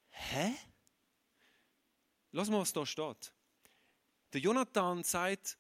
[0.10, 0.54] hä?
[2.32, 3.32] Lass mal, was da steht.
[4.34, 5.58] Der Jonathan sagt,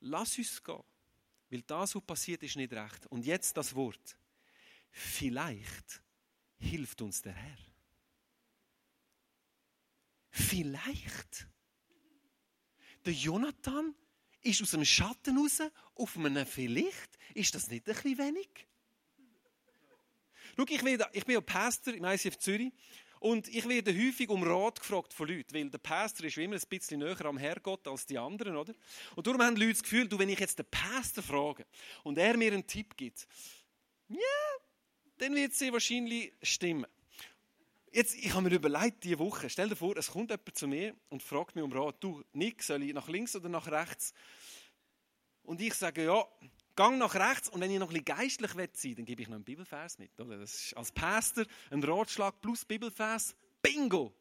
[0.00, 0.82] lass uns gehen.
[1.50, 3.06] Weil das, was passiert, ist nicht recht.
[3.06, 4.16] Und jetzt das Wort.
[4.90, 6.02] Vielleicht
[6.58, 7.58] hilft uns der Herr.
[10.30, 11.48] Vielleicht.
[13.04, 13.94] Der Jonathan
[14.42, 15.60] ist aus dem Schatten raus
[15.94, 17.18] auf einem Vielleicht.
[17.34, 18.48] Ist das nicht ein bisschen wenig?
[20.56, 22.72] Schau, ich bin, ich bin ja Pastor im ICF Zürich
[23.20, 26.68] und ich werde häufig um Rat gefragt von Leuten, weil der Pastor ist immer ein
[26.68, 28.74] bisschen näher am Herrgott als die anderen, oder?
[29.14, 31.66] Und darum haben Leute das Gefühl, du, wenn ich jetzt den Pastor frage
[32.02, 33.28] und er mir einen Tipp gibt,
[34.08, 34.16] ja,
[35.18, 36.86] dann wird sie wahrscheinlich stimmen.
[37.92, 40.96] Jetzt, ich habe mir überlegt, diese Woche, stell dir vor, es kommt jemand zu mir
[41.10, 44.14] und fragt mich um Rat, du, Nick, soll ich nach links oder nach rechts?
[45.42, 46.24] Und ich sage, ja,
[46.80, 49.28] gang nach rechts und wenn ich noch ein bisschen geistlich sein will, dann gebe ich
[49.28, 50.18] noch einen Bibelvers mit.
[50.18, 50.38] Oder?
[50.38, 53.36] Das ist als Pastor ein Ratschlag plus Bibelvers.
[53.60, 54.14] Bingo!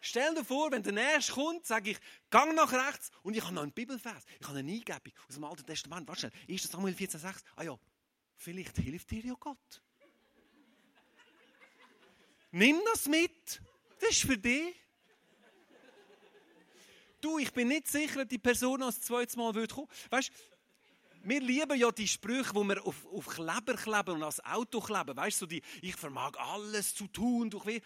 [0.00, 1.98] Stell dir vor, wenn der Nächste kommt, sage ich,
[2.30, 4.24] gang nach rechts und ich habe noch einen Bibelvers.
[4.40, 6.08] Ich habe eine Eingebung aus dem Alten Testament.
[6.08, 6.62] Warte schnell, 1.
[6.62, 7.42] Samuel 14,6.
[7.56, 7.78] Ah ja,
[8.36, 9.82] vielleicht hilft dir ja Gott.
[12.52, 13.60] Nimm das mit.
[14.00, 14.74] Das ist für dich.
[17.20, 19.88] Du, ich bin nicht sicher, ob die Person als zweites Mal kommen würde.
[20.08, 20.32] Weißt
[21.26, 25.16] wir lieben ja die Sprüche, wo wir auf, auf Kleber kleben und als Auto kleben.
[25.16, 27.50] Weißt du, die, ich vermag alles zu tun.
[27.50, 27.82] Durch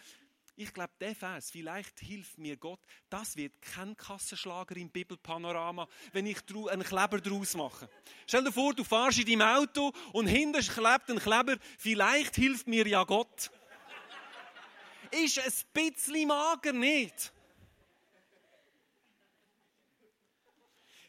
[0.56, 6.26] ich glaube, der Vers, vielleicht hilft mir Gott, das wird kein Kassenschlager im Bibelpanorama, wenn
[6.26, 6.36] ich
[6.70, 7.88] einen Kleber draus mache.
[8.26, 12.66] Stell dir vor, du fahrst in deinem Auto und hinten klebt ein Kleber, vielleicht hilft
[12.66, 13.50] mir ja Gott.
[15.10, 17.32] Ist ein bisschen mager nicht?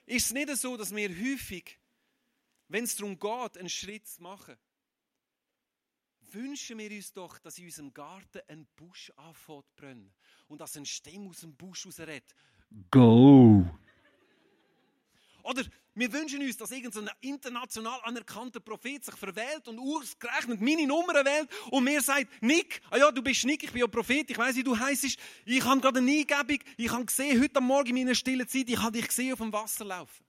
[0.05, 1.77] Ist es nicht so, dass wir häufig
[2.71, 4.55] wenn es darum geht, einen Schritt zu machen,
[6.31, 10.13] wünschen wir uns doch, dass in unserem Garten ein Busch anfängt zu brennen
[10.47, 12.33] und dass ein Stimme aus dem Busch rausredet.
[12.89, 13.65] Go!
[15.43, 15.63] Oder
[15.95, 21.49] wir wünschen uns, dass irgendein international anerkannter Prophet sich verwählt und ausgerechnet meine Nummer wählt
[21.71, 24.55] und mir sagt, Nick, ah ja, du bist Nick, ich bin ja Prophet, ich weiß,
[24.55, 25.17] wie du heißt.
[25.45, 28.77] Ich habe gerade eine Eingebung, ich habe gesehen, heute Morgen in meiner stillen Zeit, ich
[28.77, 30.23] habe dich gesehen auf dem Wasser laufen.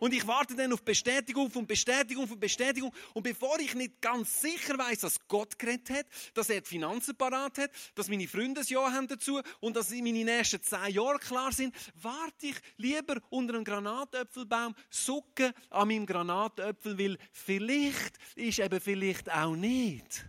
[0.00, 2.92] Und ich warte dann auf Bestätigung von Bestätigung von Bestätigung.
[3.14, 7.16] Und bevor ich nicht ganz sicher weiß, dass Gott geredet hat, dass er die Finanzen
[7.16, 11.18] parat hat, dass meine Freunde ein Ja haben dazu und dass meine nächsten zehn Jahre
[11.18, 18.58] klar sind, warte ich lieber unter einem Granatäpfelbaum, sucke an meinem Granatäpfel, weil vielleicht ist
[18.58, 20.26] eben vielleicht auch nicht.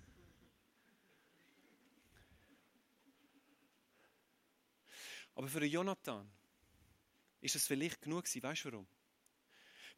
[5.35, 6.27] Aber für Jonathan
[7.41, 8.41] ist es vielleicht genug gewesen.
[8.41, 8.87] Weißt du warum?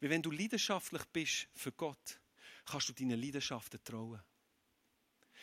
[0.00, 2.20] Weil wenn du leidenschaftlich bist für Gott,
[2.64, 4.20] kannst du deinen Leidenschaften trauen.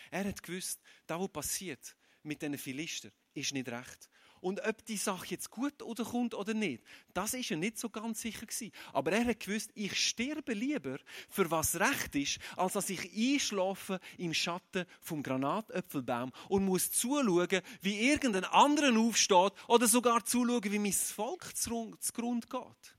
[0.09, 4.09] Er hat gewusst, das, was passiert mit diesen Philister, ist nicht recht.
[4.39, 7.89] Und ob die Sache jetzt gut oder kommt oder nicht, das ist er nicht so
[7.89, 8.71] ganz sicher gewesen.
[8.93, 13.99] Aber er hat gewusst, ich sterbe lieber für was recht ist, als dass ich einschlafe
[14.17, 20.79] im Schatten vom Granatöpfelbaum und muss zuschauen, wie irgendein anderer aufsteht oder sogar zuschauen, wie
[20.79, 22.96] mein Volk zugrund geht.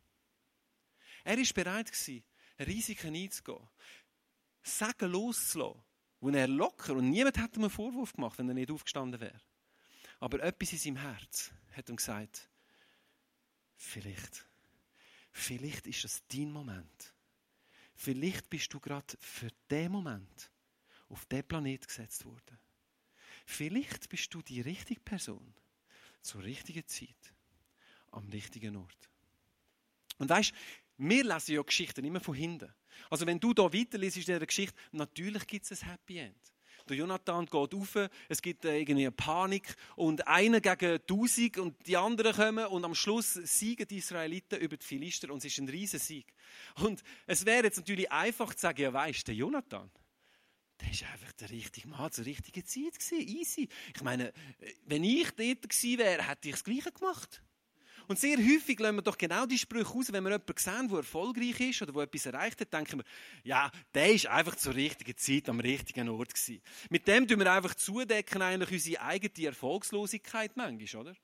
[1.29, 1.93] Er ist bereit
[2.59, 3.69] Risiken einzugehen,
[4.63, 5.85] Sagen loszulassen,
[6.21, 9.39] wo er locker und niemand hätte ihm einen Vorwurf gemacht, wenn er nicht aufgestanden wäre.
[10.21, 12.49] Aber etwas in seinem Herz hat ihm gesagt,
[13.77, 14.47] vielleicht,
[15.31, 17.15] vielleicht ist das dein Moment.
[17.95, 20.51] Vielleicht bist du gerade für den Moment
[21.11, 22.59] auf den Planet gesetzt worden.
[23.45, 25.53] Vielleicht bist du die richtige Person
[26.23, 27.35] zur richtigen Zeit
[28.13, 29.11] am richtigen Ort.
[30.17, 30.55] Und weißt,
[30.99, 32.73] wir lesen ja Geschichten immer von hinten.
[33.11, 36.37] Also wenn du da weiterliest in dieser Geschichte, natürlich gibt es ein Happy End.
[36.89, 41.87] Der Jonathan geht rauf, es gibt äh, irgendwie eine Panik und einer gegen tausend und
[41.87, 45.59] die anderen kommen und am Schluss siegen die Israeliten über die Philister und es ist
[45.59, 46.33] ein riesen Sieg.
[46.81, 49.91] Und es wäre jetzt natürlich einfach zu sagen, ja weißt der Jonathan,
[50.81, 53.69] der ist einfach der richtige Mann zur richtigen Zeit gewesen, easy.
[53.95, 54.33] Ich meine,
[54.87, 57.43] wenn ich dort gewesen wäre, hätte ich das Gleiche gemacht.
[58.09, 60.97] Und sehr häufig lassen wir doch genau die Sprüche aus, wenn wir jemanden sehen, der
[60.97, 63.05] erfolgreich ist oder der etwas erreicht hat, denken wir,
[63.45, 66.63] ja, der ist einfach zur richtigen Zeit am richtigen Ort gewesen.
[66.89, 71.17] Mit dem tun wir einfach zudecken eigentlich unsere eigene Erfolgslosigkeit manchmal, oder?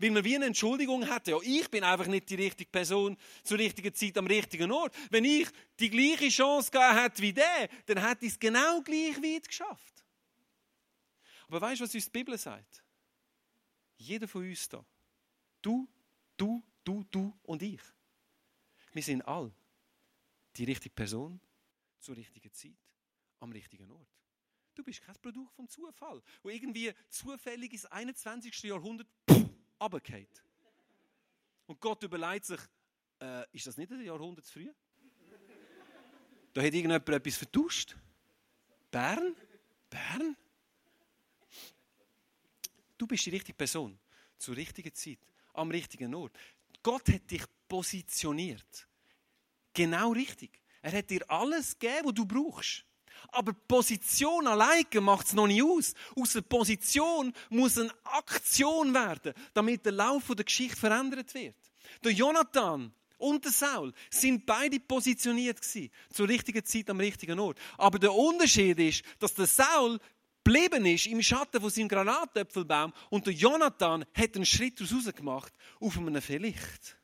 [0.00, 3.58] Weil man wie eine Entschuldigung hat, ja, ich bin einfach nicht die richtige Person zur
[3.58, 4.94] richtigen Zeit am richtigen Ort.
[5.10, 9.16] Wenn ich die gleiche Chance gegeben hätte wie der, dann hätte ich es genau gleich
[9.22, 10.04] weit geschafft.
[11.46, 12.82] Aber weißt du, was uns die Bibel sagt?
[13.96, 14.84] Jeder von uns da,
[15.60, 15.88] du
[16.42, 17.80] Du, du, du und ich.
[18.92, 19.52] Wir sind all
[20.56, 21.40] die richtige Person
[22.00, 22.74] zur richtigen Zeit
[23.38, 24.08] am richtigen Ort.
[24.74, 28.60] Du bist kein Produkt vom Zufall, wo irgendwie zufällig ins 21.
[28.64, 29.06] Jahrhundert
[29.80, 30.42] runtergeht.
[31.66, 32.60] Und Gott überlegt sich,
[33.20, 34.72] äh, ist das nicht ein Jahrhundert zu früh?
[36.54, 37.96] Da hat irgendjemand etwas vertuscht.
[38.90, 39.36] Bern?
[39.88, 40.36] Bern?
[42.98, 43.96] Du bist die richtige Person
[44.38, 45.20] zur richtigen Zeit
[45.52, 46.32] am richtigen Ort.
[46.82, 48.88] Gott hat dich positioniert.
[49.72, 50.60] Genau richtig.
[50.82, 52.84] Er hat dir alles gegeben, was du brauchst.
[53.28, 55.94] Aber Position alleine macht es noch nicht aus.
[56.16, 61.56] Aus der Position muss eine Aktion werden, damit der Lauf der Geschichte verändert wird.
[62.02, 67.58] Der Jonathan und der Saul sind beide positioniert gewesen, zur richtigen Zeit am richtigen Ort.
[67.78, 70.00] Aber der Unterschied ist, dass der Saul
[70.44, 75.52] geblieben ist im Schatten von seinem Granatäpfelbaum und der Jonathan hat einen Schritt daraus gemacht
[75.80, 76.96] auf einem Vielleicht.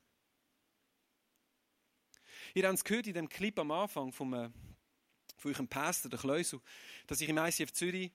[2.54, 4.50] Ihr habt es gehört in dem Clip am Anfang vom, äh,
[5.36, 6.60] von eurem Pastor, der Kleusel,
[7.06, 8.10] dass ich im ICF Zürich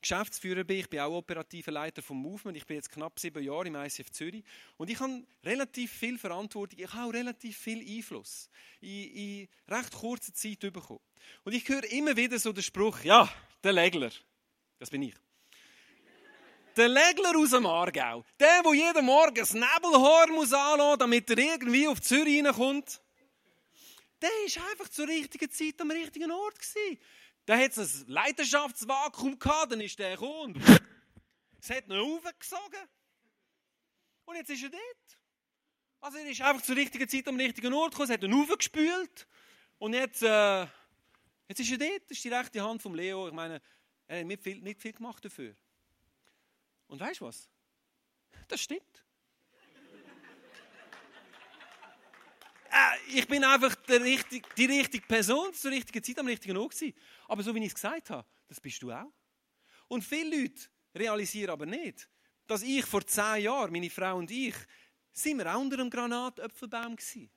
[0.00, 0.78] Geschäftsführer bin.
[0.78, 2.56] Ich bin auch operativer Leiter vom Movement.
[2.56, 4.44] Ich bin jetzt knapp sieben Jahre im ICF Zürich.
[4.76, 6.78] Und ich habe relativ viel Verantwortung.
[6.78, 8.48] Ich habe auch relativ viel Einfluss
[8.80, 11.00] in, in recht kurzer Zeit bekommen.
[11.44, 13.28] Und ich höre immer wieder so den Spruch, ja,
[13.64, 14.12] der Legler.
[14.78, 15.14] Das bin ich.
[16.76, 21.38] Der Legler aus dem Aargau, der, der jeden Morgen das Nebelhorn muss anlassen, damit er
[21.38, 23.00] irgendwie auf Zürich reinkommt,
[24.22, 26.54] der ist einfach zur richtigen Zeit am richtigen Ort.
[27.48, 30.80] Der hat ein Leidenschaftsvakuum gehabt, dann ist der gekommen und
[31.60, 32.88] es hat ihn aufgesogen.
[34.26, 35.18] Und jetzt ist er dort.
[36.00, 39.26] Also er ist einfach zur richtigen Zeit am richtigen Ort gekommen, es hat ihn aufgespült.
[39.78, 40.62] Und jetzt, äh,
[41.48, 43.26] jetzt ist er dort, das ist die rechte Hand vom Leo.
[43.26, 43.60] Ich meine,
[44.08, 45.54] er hat nicht viel, nicht viel gemacht dafür.
[46.88, 47.48] Und weißt du was?
[48.48, 48.82] Das stimmt.
[52.70, 56.96] äh, ich bin einfach richtig, die richtige Person zur richtigen Zeit am richtigen Ort gewesen.
[57.28, 59.12] Aber so wie ich es gesagt habe, das bist du auch.
[59.88, 60.62] Und viele Leute
[60.94, 62.08] realisieren aber nicht,
[62.46, 64.54] dass ich vor zehn Jahren, meine Frau und ich,
[65.12, 67.30] sind wir auch unter einem Granatöpfelbaum gewesen.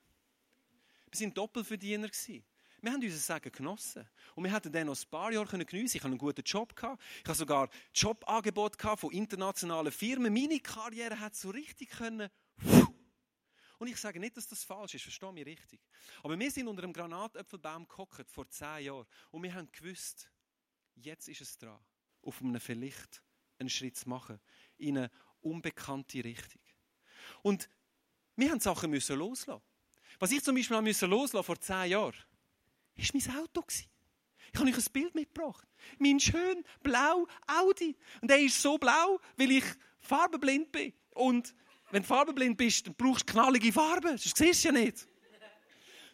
[1.10, 2.42] Wir sind Doppelverdiener gewesen.
[2.82, 4.04] Wir haben unser Sagen genossen.
[4.34, 6.74] Und wir hätten dann noch ein paar Jahre geniessen Ich hatte einen guten Job.
[6.74, 7.00] Gehabt.
[7.22, 10.32] Ich hatte sogar Jobangebot von internationalen Firmen.
[10.32, 12.28] Meine Karriere hat so richtig können.
[13.78, 15.80] Und ich sage nicht, dass das falsch ist, verstehe mich richtig.
[16.24, 19.06] Aber wir sind unter einem Granatäpfelbaum gehockt vor zehn Jahren.
[19.30, 20.28] Und wir haben gewusst,
[20.96, 21.78] jetzt ist es dran,
[22.22, 23.22] auf einem Vielleicht
[23.60, 24.40] einen Schritt zu machen.
[24.78, 26.62] In eine unbekannte Richtung.
[27.42, 27.68] Und
[28.34, 29.62] wir haben Sachen müssen loslassen.
[30.18, 32.14] Was ich zum Beispiel loslassen vor zehn Jahren,
[33.02, 33.64] ist mein Auto.
[33.68, 35.66] Ich habe euch ein Bild mitgebracht.
[35.98, 37.96] Mein schön blau Audi.
[38.20, 39.64] Und der ist so blau, weil ich
[40.00, 40.92] farbenblind bin.
[41.14, 41.54] Und
[41.90, 44.12] wenn du farbenblind bist, dann brauchst du knallige Farben.
[44.12, 45.08] Das siehst du ja nicht.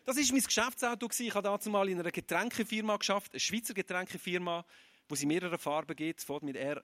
[0.04, 1.08] Das war mein Geschäftsauto.
[1.18, 4.64] Ich habe dazu mal in einer Getränkefirma geschafft, eine Schweizer Getränkefirma,
[5.08, 6.20] wo sie mehrere Farben gibt.
[6.20, 6.82] Es mit R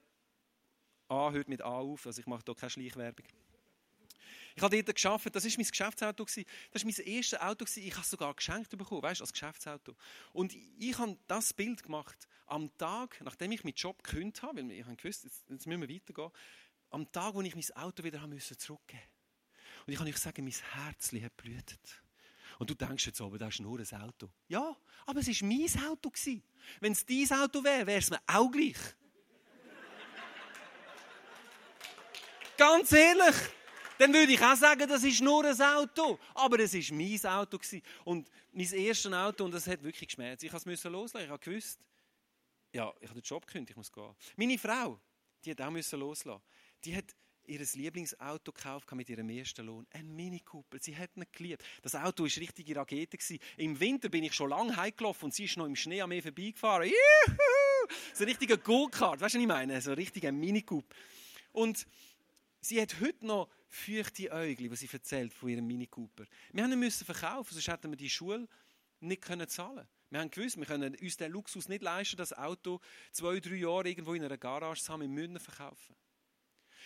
[1.07, 2.05] A, hört mit A auf.
[2.05, 3.25] Also ich mache hier keine Schleichwerbung.
[4.55, 6.23] Ich habe dort gearbeitet, das war mein Geschäftsauto.
[6.23, 7.65] Das war mein erstes Auto.
[7.75, 9.95] Ich habe es sogar geschenkt bekommen, weißt, als Geschäftsauto.
[10.31, 14.71] Und ich habe das Bild gemacht am Tag, nachdem ich meinen Job gekündigt habe, weil
[14.71, 16.31] ich gewusst jetzt, müssen wir weitergehen,
[16.89, 19.03] am Tag, wo ich mein Auto wieder zurückgeben
[19.85, 22.01] Und ich kann euch sagen, mein Herz hat blühtet.
[22.57, 24.29] Und du denkst jetzt aber, das ist nur ein Auto.
[24.47, 24.73] Ja,
[25.05, 26.13] aber es war mein Auto.
[26.79, 28.77] Wenn es dein Auto wäre, wäre es mir auch gleich.
[32.57, 33.35] Ganz ehrlich,
[33.97, 36.19] dann würde ich auch sagen, das ist nur ein Auto.
[36.33, 37.59] Aber es war mein Auto.
[38.03, 40.43] Und mein erstes Auto, und das hat wirklich geschmerzt.
[40.43, 41.25] Ich musste es loslassen.
[41.25, 41.79] Ich habe gewusst,
[42.73, 44.15] ja, ich habe den Job gekündigt, ich muss gehen.
[44.35, 44.99] Meine Frau,
[45.43, 46.41] die hat auch loslassen.
[46.83, 47.15] Die hat
[47.47, 49.85] ihr Lieblingsauto gekauft mit ihrem ersten Lohn.
[49.91, 50.77] Ein Mini Cooper.
[50.79, 51.63] Sie hat ihn geliebt.
[51.81, 53.17] Das Auto war richtige Rakete.
[53.57, 56.21] Im Winter bin ich schon lange heimgelaufen und sie ist noch im Schnee an mir
[56.21, 56.89] vorbeigefahren.
[56.89, 57.37] Juhu!
[58.13, 59.21] So ein richtiger Go-Kart.
[59.21, 59.81] Weißt du, was ich meine?
[59.81, 60.95] So ein richtiger Mini Cooper.
[61.51, 61.87] Und
[62.67, 66.25] sie hat heute noch feuchte Äugel, was sie erzählt von ihrem Mini Cooper.
[66.51, 68.47] Wir mussten ihn verkaufen, sonst hätten wir die Schule
[68.99, 72.79] nicht können zahlen Wir haben gewusst, wir können uns den Luxus nicht leisten, das Auto
[73.11, 75.95] zwei, drei Jahre irgendwo in einer Garage zu haben, wir müssen verkaufen.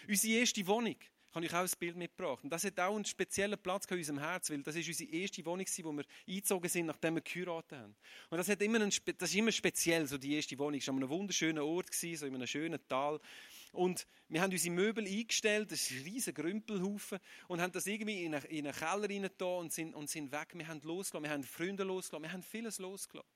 [0.08, 0.96] Unsere erste Wohnung,
[1.34, 2.44] habe ich auch ein Bild mitgebracht.
[2.44, 5.46] Und das hat auch einen speziellen Platz in unserem Herz, weil das ist unsere erste
[5.46, 7.96] Wohnung, wo wir eingezogen sind, nachdem wir geheiratet haben.
[8.30, 10.80] Und das, hat immer einen, das ist immer speziell, so die erste Wohnung.
[10.80, 13.20] Es war an einem wunderschönen Ort, so in einem schönen Tal.
[13.72, 18.24] Und wir haben unsere Möbel eingestellt, das ist ein riesiger Grümpelhaufen, und haben das irgendwie
[18.24, 20.50] in einen, in einen Keller rein und sind, und sind weg.
[20.54, 23.30] Wir haben losgelassen, wir haben Freunde losgelassen, wir haben vieles losgelassen.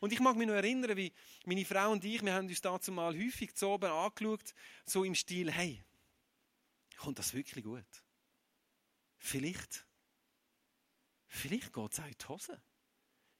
[0.00, 1.12] Und ich mag mich noch erinnern, wie
[1.44, 5.14] meine Frau und ich, wir haben uns dazu mal häufig zu oben angeschaut, so im
[5.14, 5.82] Stil, hey,
[6.96, 7.84] kommt das wirklich gut?
[9.18, 9.86] Vielleicht,
[11.28, 12.62] vielleicht geht es auch in die Hose.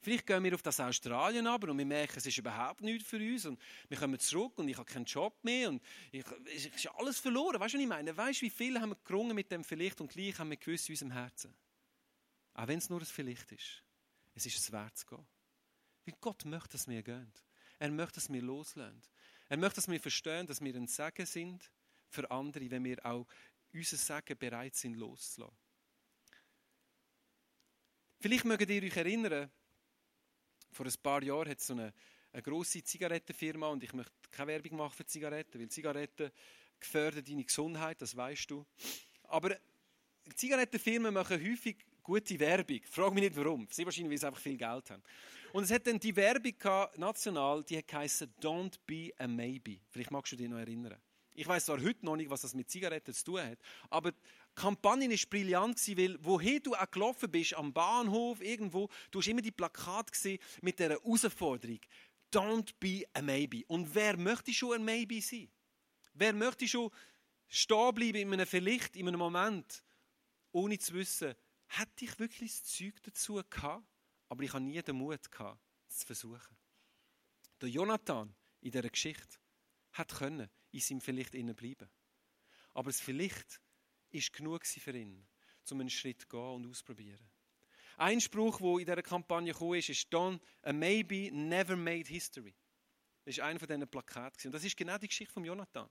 [0.06, 3.16] Vielleicht gehen wir auf das Australien aber und wir merken, es ist überhaupt nichts für
[3.16, 6.86] uns und wir kommen zurück und ich habe keinen Job mehr und ich, es ist
[6.94, 7.58] alles verloren.
[7.58, 8.16] Weißt du, was ich meine?
[8.16, 10.88] Weißt du, wie viele haben wir gerungen mit dem Vielleicht und gleich haben wir gewusst
[10.88, 11.52] in unserem Herzen.
[12.54, 13.82] Auch wenn es nur ein Vielleicht ist.
[14.36, 15.26] Es ist es wert zu gehen.
[16.04, 17.32] Weil Gott möchte, dass wir gehen.
[17.80, 19.02] Er möchte, dass wir loslassen.
[19.48, 21.68] Er möchte, dass wir verstehen, dass wir ein Segen sind
[22.10, 23.26] für andere, wenn wir auch
[23.72, 25.56] unser Segen bereit sind loszulassen.
[28.20, 29.50] Vielleicht mögt ihr euch erinnern,
[30.70, 31.92] vor ein paar Jahren hat es so eine,
[32.32, 36.30] eine grosse Zigarettenfirma und ich möchte keine Werbung machen für Zigaretten, weil Zigaretten
[36.78, 38.66] gefährden deine Gesundheit, das weißt du.
[39.24, 39.56] Aber
[40.34, 42.80] Zigarettenfirmen machen häufig gute Werbung.
[42.84, 43.66] Frag mich nicht warum.
[43.70, 45.02] Sie wahrscheinlich, weil sie einfach viel Geld haben.
[45.52, 49.78] Und es hat dann die Werbung gehabt, national, die hat geheißen Don't be a maybe.
[49.90, 51.00] Vielleicht magst du dich noch erinnern.
[51.34, 53.58] Ich weiß zwar heute noch nicht, was das mit Zigaretten zu tun hat,
[53.90, 54.12] aber
[54.56, 59.42] Kampagne war brillant, weil woher du auch gelaufen bist, am Bahnhof, irgendwo, du hast immer
[59.42, 61.78] die Plakate gesehen mit dieser Herausforderung.
[62.32, 63.64] Don't be a maybe.
[63.68, 65.48] Und wer möchte schon ein Maybe sein?
[66.14, 66.90] Wer möchte schon
[67.46, 69.84] stehen bleiben in einem Vielleicht, in einem Moment,
[70.52, 71.34] ohne zu wissen,
[71.66, 73.86] hätte ich wirklich das Zeug dazu gehabt?
[74.28, 76.56] Aber ich habe nie den Mut gehabt, es zu versuchen.
[77.60, 79.38] Der Jonathan in dieser Geschichte
[79.92, 81.88] hat können in seinem Vielleicht bleiben.
[82.74, 83.60] Aber das Vielleicht
[84.16, 85.26] ist genug für ihn,
[85.70, 87.28] um einen Schritt zu gehen und auszuprobieren.
[87.98, 92.54] Ein Spruch, der in dieser Kampagne kam, ist, ist Don't, a maybe never made history.
[93.24, 94.48] Das war einer von diesen Plakaten.
[94.48, 95.88] Und das ist genau die Geschichte von Jonathan.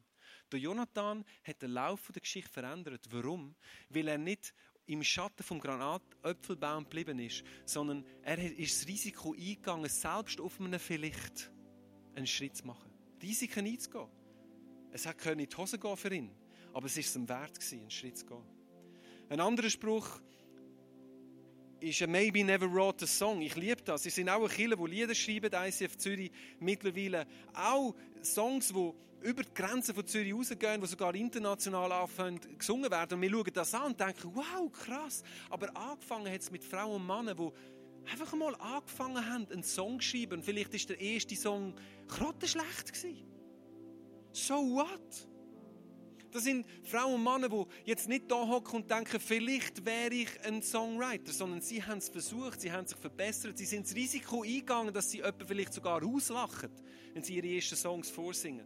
[0.52, 3.06] Der Jonathan hat den Lauf der Geschichte verändert.
[3.10, 3.56] Warum?
[3.90, 4.54] Weil er nicht
[4.86, 10.80] im Schatten vom Granatäpfelbaum geblieben ist, sondern er ist das Risiko eingegangen, selbst auf einem
[10.80, 11.52] Vielleicht
[12.16, 12.92] einen Schritt zu machen.
[13.22, 14.08] Risiken einzugehen.
[14.92, 16.32] Es hat in die Hose gehen für ihn,
[16.76, 18.44] aber es war es ihm wert, einen Schritt zu gehen.
[19.30, 20.20] Ein anderer Spruch
[21.80, 23.42] ist a Maybe Never Wrote a Song.
[23.42, 24.04] Ich liebe das.
[24.04, 27.26] Sie sind auch ein Killer, die Lieder schreiben, ICF Zürich mittlerweile.
[27.54, 33.14] Auch Songs, die über die Grenzen von Zürich rausgehen, die sogar international anfangen gesungen werden.
[33.14, 35.24] Und wir schauen das an und denken, wow, krass.
[35.50, 40.02] Aber angefangen hat es mit Frauen und Männern, die einfach mal angefangen haben, einen Song
[40.02, 40.44] zu schreiben.
[40.44, 41.74] Vielleicht war der erste Song
[42.10, 43.26] grottenschlecht gewesen.
[44.34, 45.30] So what?
[46.36, 50.28] Das sind Frauen und Männer, die jetzt nicht da hocken und denken, vielleicht wäre ich
[50.43, 54.43] ein Songwriter, sondern sie haben es versucht, sie haben sich verbessert, sie sind das Risiko
[54.43, 56.69] eingegangen, dass sie jemanden vielleicht sogar auslachen,
[57.13, 58.65] wenn sie ihre ersten Songs vorsingen.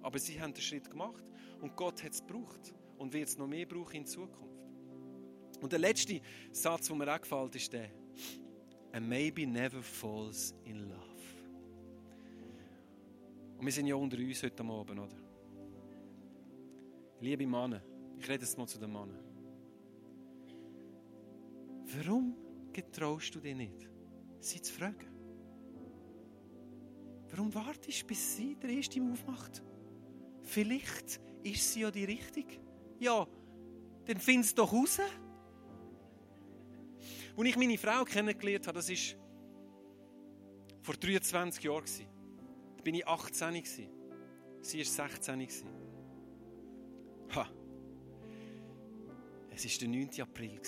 [0.00, 1.24] Aber sie haben den Schritt gemacht
[1.60, 4.62] und Gott hat es gebraucht und wird es noch mehr brauchen in Zukunft.
[5.60, 6.20] Und der letzte
[6.52, 7.90] Satz, der mir auch gefällt, ist der:
[8.92, 11.00] A maybe never falls in love.
[13.58, 15.23] Und wir sind ja unter uns heute Abend, oder?
[17.24, 17.80] Liebe Männer,
[18.18, 19.24] ich rede jetzt mal zu den Männern.
[21.86, 22.36] Warum
[22.70, 23.88] getraust du dich nicht,
[24.40, 25.08] sie zu fragen?
[27.30, 29.62] Warum wartest du, bis sie der Erste aufmacht?
[30.42, 32.60] Vielleicht ist sie ja die Richtige.
[32.98, 33.26] Ja,
[34.04, 35.00] dann find es doch raus.
[37.38, 39.18] Als ich meine Frau kennengelernt habe, das war
[40.82, 41.84] vor 23 Jahren.
[42.76, 43.64] Da war ich 18.
[44.60, 45.83] Sie war 16.
[47.34, 47.48] Ha.
[49.50, 50.20] Es war der 9.
[50.20, 50.60] April.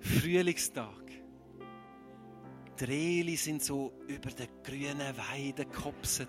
[0.00, 1.10] Frühlingstag.
[2.78, 6.28] Die Rehli sind so über den grünen Weiden gekopset.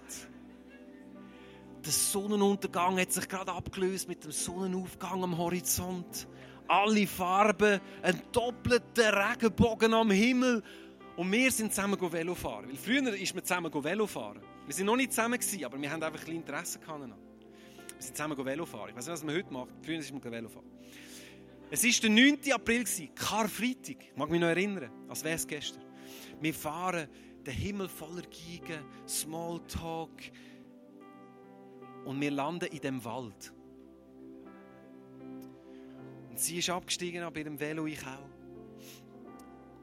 [1.84, 6.28] Der Sonnenuntergang hat sich gerade abgelöst mit dem Sonnenaufgang am Horizont.
[6.68, 10.62] Alle Farben, ein doppelter Regenbogen am Himmel.
[11.16, 12.68] Und wir sind zusammen Velo fahren.
[12.68, 14.42] Weil früher ist man zusammen Velo fahren.
[14.66, 17.31] Wir sind noch nicht zusammen aber wir haben einfach ein Interesse gehabt.
[18.02, 18.90] Wir sind zusammen Velo fahren.
[18.90, 19.70] Ich weiß nicht, was man heute macht.
[19.84, 20.66] Früher ist man Velo fahren.
[21.70, 22.52] Es war der 9.
[22.52, 22.84] April,
[23.14, 23.98] Karfreitag.
[24.00, 25.84] Ich mag mich noch erinnern, als wäre es gestern.
[26.40, 27.08] Wir fahren
[27.46, 30.20] den Himmel voller Geigen, Smalltalk.
[32.04, 33.54] Und wir landen in dem Wald.
[36.32, 38.30] Und sie ist abgestiegen bei dem Velo, ich auch.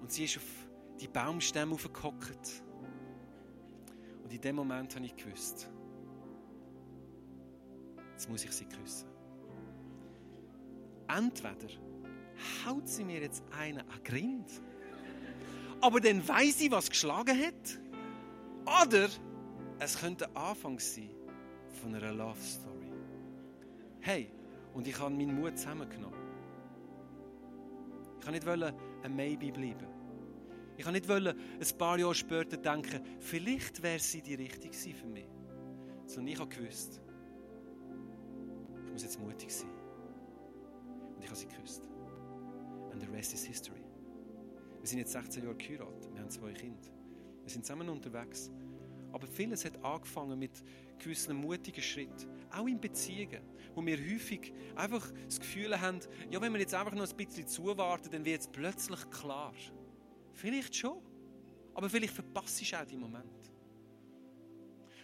[0.01, 0.67] Und sie ist auf
[1.01, 2.65] die Baumstämme aufgehockt.
[4.25, 5.71] Und in dem Moment habe ich gewusst,
[8.19, 9.09] jetzt muss ich sie küssen.
[11.07, 11.69] Entweder
[12.67, 14.51] haut sie mir jetzt einen an Grind,
[15.81, 18.85] aber dann weiß ich, was geschlagen hat.
[18.85, 19.09] Oder
[19.79, 21.11] es könnte der Anfang sein
[21.81, 22.91] von einer Love Story.
[24.01, 24.33] Hey,
[24.75, 26.19] und ich habe meinen Mut zusammengenommen.
[28.19, 29.87] Ich kann nicht ein Maybe bleiben.
[30.77, 35.29] Ich kann nicht ein paar Jahre später denken, vielleicht wäre sie die Richtige für mich.
[36.07, 37.01] Sondern ich habe gewusst,
[38.99, 39.71] muss jetzt mutig sein.
[41.15, 41.85] Und ich habe sie geküsst.
[42.91, 43.85] And the rest is history.
[44.81, 46.13] Wir sind jetzt 16 Jahre geheiratet.
[46.13, 46.89] Wir haben zwei Kinder.
[47.45, 48.51] Wir sind zusammen unterwegs.
[49.13, 50.65] Aber vieles hat angefangen mit
[50.99, 52.29] gewissen mutigen Schritten.
[52.51, 53.41] Auch in Beziehungen,
[53.77, 57.47] wo wir häufig einfach das Gefühl haben, ja, wenn wir jetzt einfach noch ein bisschen
[57.47, 59.55] zuwarten, dann wird es plötzlich klar.
[60.33, 60.99] Vielleicht schon.
[61.73, 63.53] Aber vielleicht verpasst du auch den Moment.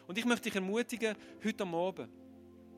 [0.08, 1.14] Und ich möchte dich ermutigen,
[1.44, 2.10] heute Abend,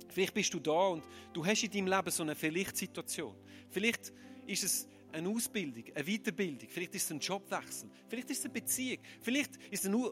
[0.08, 3.34] vielleicht bist du da und du hast in deinem Leben so eine Vielleicht-Situation.
[3.70, 4.12] Vielleicht
[4.46, 8.54] ist es eine Ausbildung, eine Weiterbildung, vielleicht ist es ein Jobwechsel, vielleicht ist es eine
[8.54, 10.04] Beziehung, vielleicht ist es ein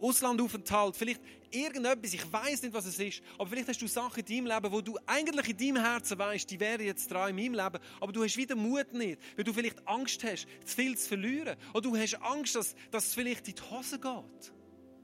[0.00, 1.20] Auslandaufenthalt, vielleicht
[1.50, 4.72] irgendetwas, ich weiß nicht, was es ist, aber vielleicht hast du Sachen in deinem Leben,
[4.72, 8.12] wo du eigentlich in deinem Herzen weißt, die wären jetzt dran in meinem Leben, aber
[8.12, 11.82] du hast wieder Mut nicht, weil du vielleicht Angst hast, zu viel zu verlieren, oder
[11.82, 14.52] du hast Angst, dass, dass es vielleicht in die Hose geht.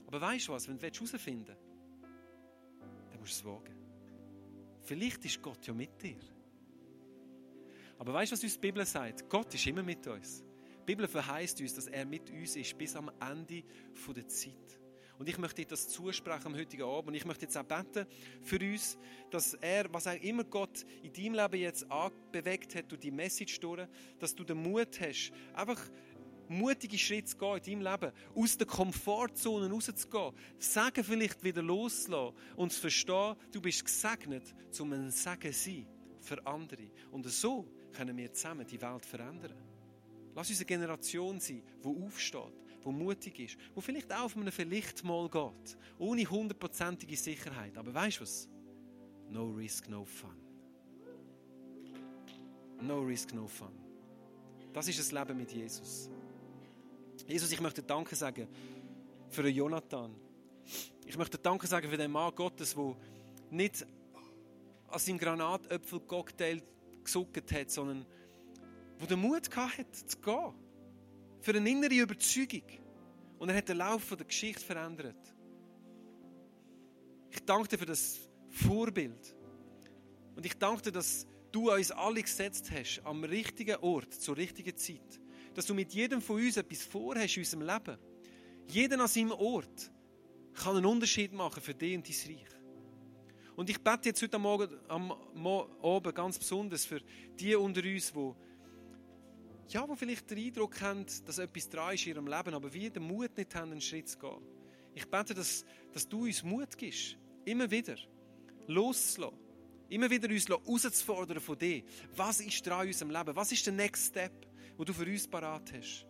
[0.07, 1.61] Aber weißt du was, wenn du herausfinden willst,
[3.11, 3.80] dann musst du es wagen.
[4.91, 6.19] Vielleicht ist Gott ja mit dir.
[7.97, 9.29] Aber weißt du, was uns die Bibel sagt?
[9.29, 10.43] Gott ist immer mit uns.
[10.81, 13.63] Die Bibel verheißt uns, dass er mit uns ist bis am Ende
[14.17, 14.81] der Zeit.
[15.17, 17.07] Und ich möchte dir das zusprechen am heutigen Abend.
[17.07, 18.05] Und ich möchte jetzt auch beten
[18.43, 18.99] für uns,
[19.31, 21.87] dass er, was auch immer Gott in deinem Leben jetzt
[22.33, 23.87] bewegt hat, durch die Message durch,
[24.19, 25.81] dass du den Mut hast, einfach
[26.51, 32.35] mutige Schritte zu gehen in deinem Leben, aus der Komfortzone rauszugehen, Sagen vielleicht wieder loslassen
[32.57, 35.87] und zu verstehen, du bist gesegnet, um ein Segen zu sein
[36.21, 36.91] für andere.
[37.11, 39.55] Und so können wir zusammen die Welt verändern.
[40.35, 44.53] Lass uns eine Generation sein, die aufsteht, die mutig ist, die vielleicht auch auf einem
[44.53, 47.77] vielleicht mal geht, ohne hundertprozentige Sicherheit.
[47.77, 48.49] Aber weißt du was?
[49.29, 50.37] No risk, no fun.
[52.83, 53.73] No risk, no fun.
[54.73, 56.11] Das ist das Leben mit Jesus.
[57.27, 58.49] Jesus, ich möchte Danke sagen
[59.29, 60.15] für Jonathan.
[61.05, 62.97] Ich möchte Danke sagen für den Mann Gottes, der
[63.51, 63.87] nicht
[64.89, 66.63] an seinem Granatöpfel-Cocktail
[67.05, 68.07] gesucht hat, sondern
[68.99, 70.55] wo der Mut hatte, zu gehen.
[71.41, 72.63] Für eine innere Überzeugung.
[73.39, 75.17] Und er hat den Lauf der Geschichte verändert.
[77.31, 79.35] Ich danke dir für das Vorbild.
[80.37, 84.77] Und ich danke dir, dass du uns alle gesetzt hast, am richtigen Ort, zur richtigen
[84.77, 85.20] Zeit.
[85.55, 87.99] Dass du mit jedem von uns etwas vorhast in unserem Leben.
[88.69, 89.91] Jeder an seinem Ort
[90.55, 92.61] kann einen Unterschied machen für dich und dein Reich.
[93.57, 95.13] Und ich bete jetzt heute Morgen, am
[95.83, 97.01] Abend ganz besonders für
[97.39, 98.33] die unter uns, die,
[99.69, 102.89] ja, die vielleicht den Eindruck haben, dass etwas dran ist in ihrem Leben, aber wie
[102.89, 104.41] den Mut nicht haben, einen Schritt zu gehen.
[104.95, 107.97] Ich bete, dass, dass du uns Mut gibst, immer wieder
[108.67, 109.39] loszulassen.
[109.91, 111.83] Immer wieder uns herauszufordern von dir.
[112.15, 113.35] Was ist dran in unserem Leben?
[113.35, 114.33] Was ist der Next Step,
[114.81, 116.07] wo du für uns parat hast?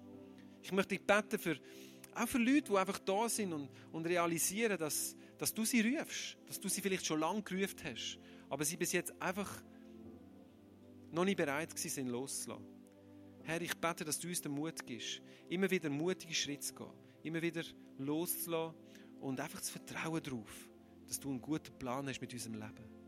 [0.62, 1.58] Ich möchte dich beten für,
[2.14, 6.38] auch für Leute, die einfach da sind und, und realisieren, dass, dass du sie rufst,
[6.46, 9.50] dass du sie vielleicht schon lange gerufen hast, aber sie bis jetzt einfach
[11.10, 12.64] noch nicht bereit sind, loszulassen.
[13.42, 16.92] Herr, ich bete, dass du uns den Mut gibst, immer wieder mutige Schritte zu gehen,
[17.24, 17.64] immer wieder
[17.98, 18.78] loszulassen
[19.20, 20.70] und einfach zu vertrauen darauf,
[21.08, 22.99] dass du einen guten Plan hast mit unserem Leben.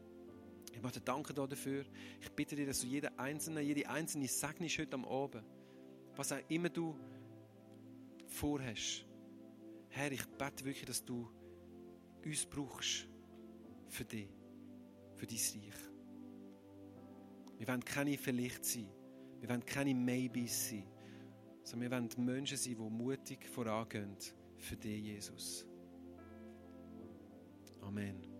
[0.72, 1.84] Ich möchte danken dafür.
[2.20, 5.44] Ich bitte dir, dass du jeden Einzelnen, jede Einzelne segnest heute am Abend.
[6.16, 6.98] Was auch immer du
[8.26, 9.06] vorhast.
[9.90, 11.28] Herr, ich bete wirklich, dass du
[12.24, 13.06] uns brauchst
[13.88, 14.28] für dich,
[15.16, 15.92] für dein Reich.
[17.58, 18.88] Wir wollen keine Vielleicht sein.
[19.40, 20.84] Wir wollen keine Maybes sein.
[21.62, 24.16] Sondern wir wollen Menschen sein, die mutig vorangehen
[24.56, 25.66] für dich, Jesus.
[27.82, 28.31] Amen.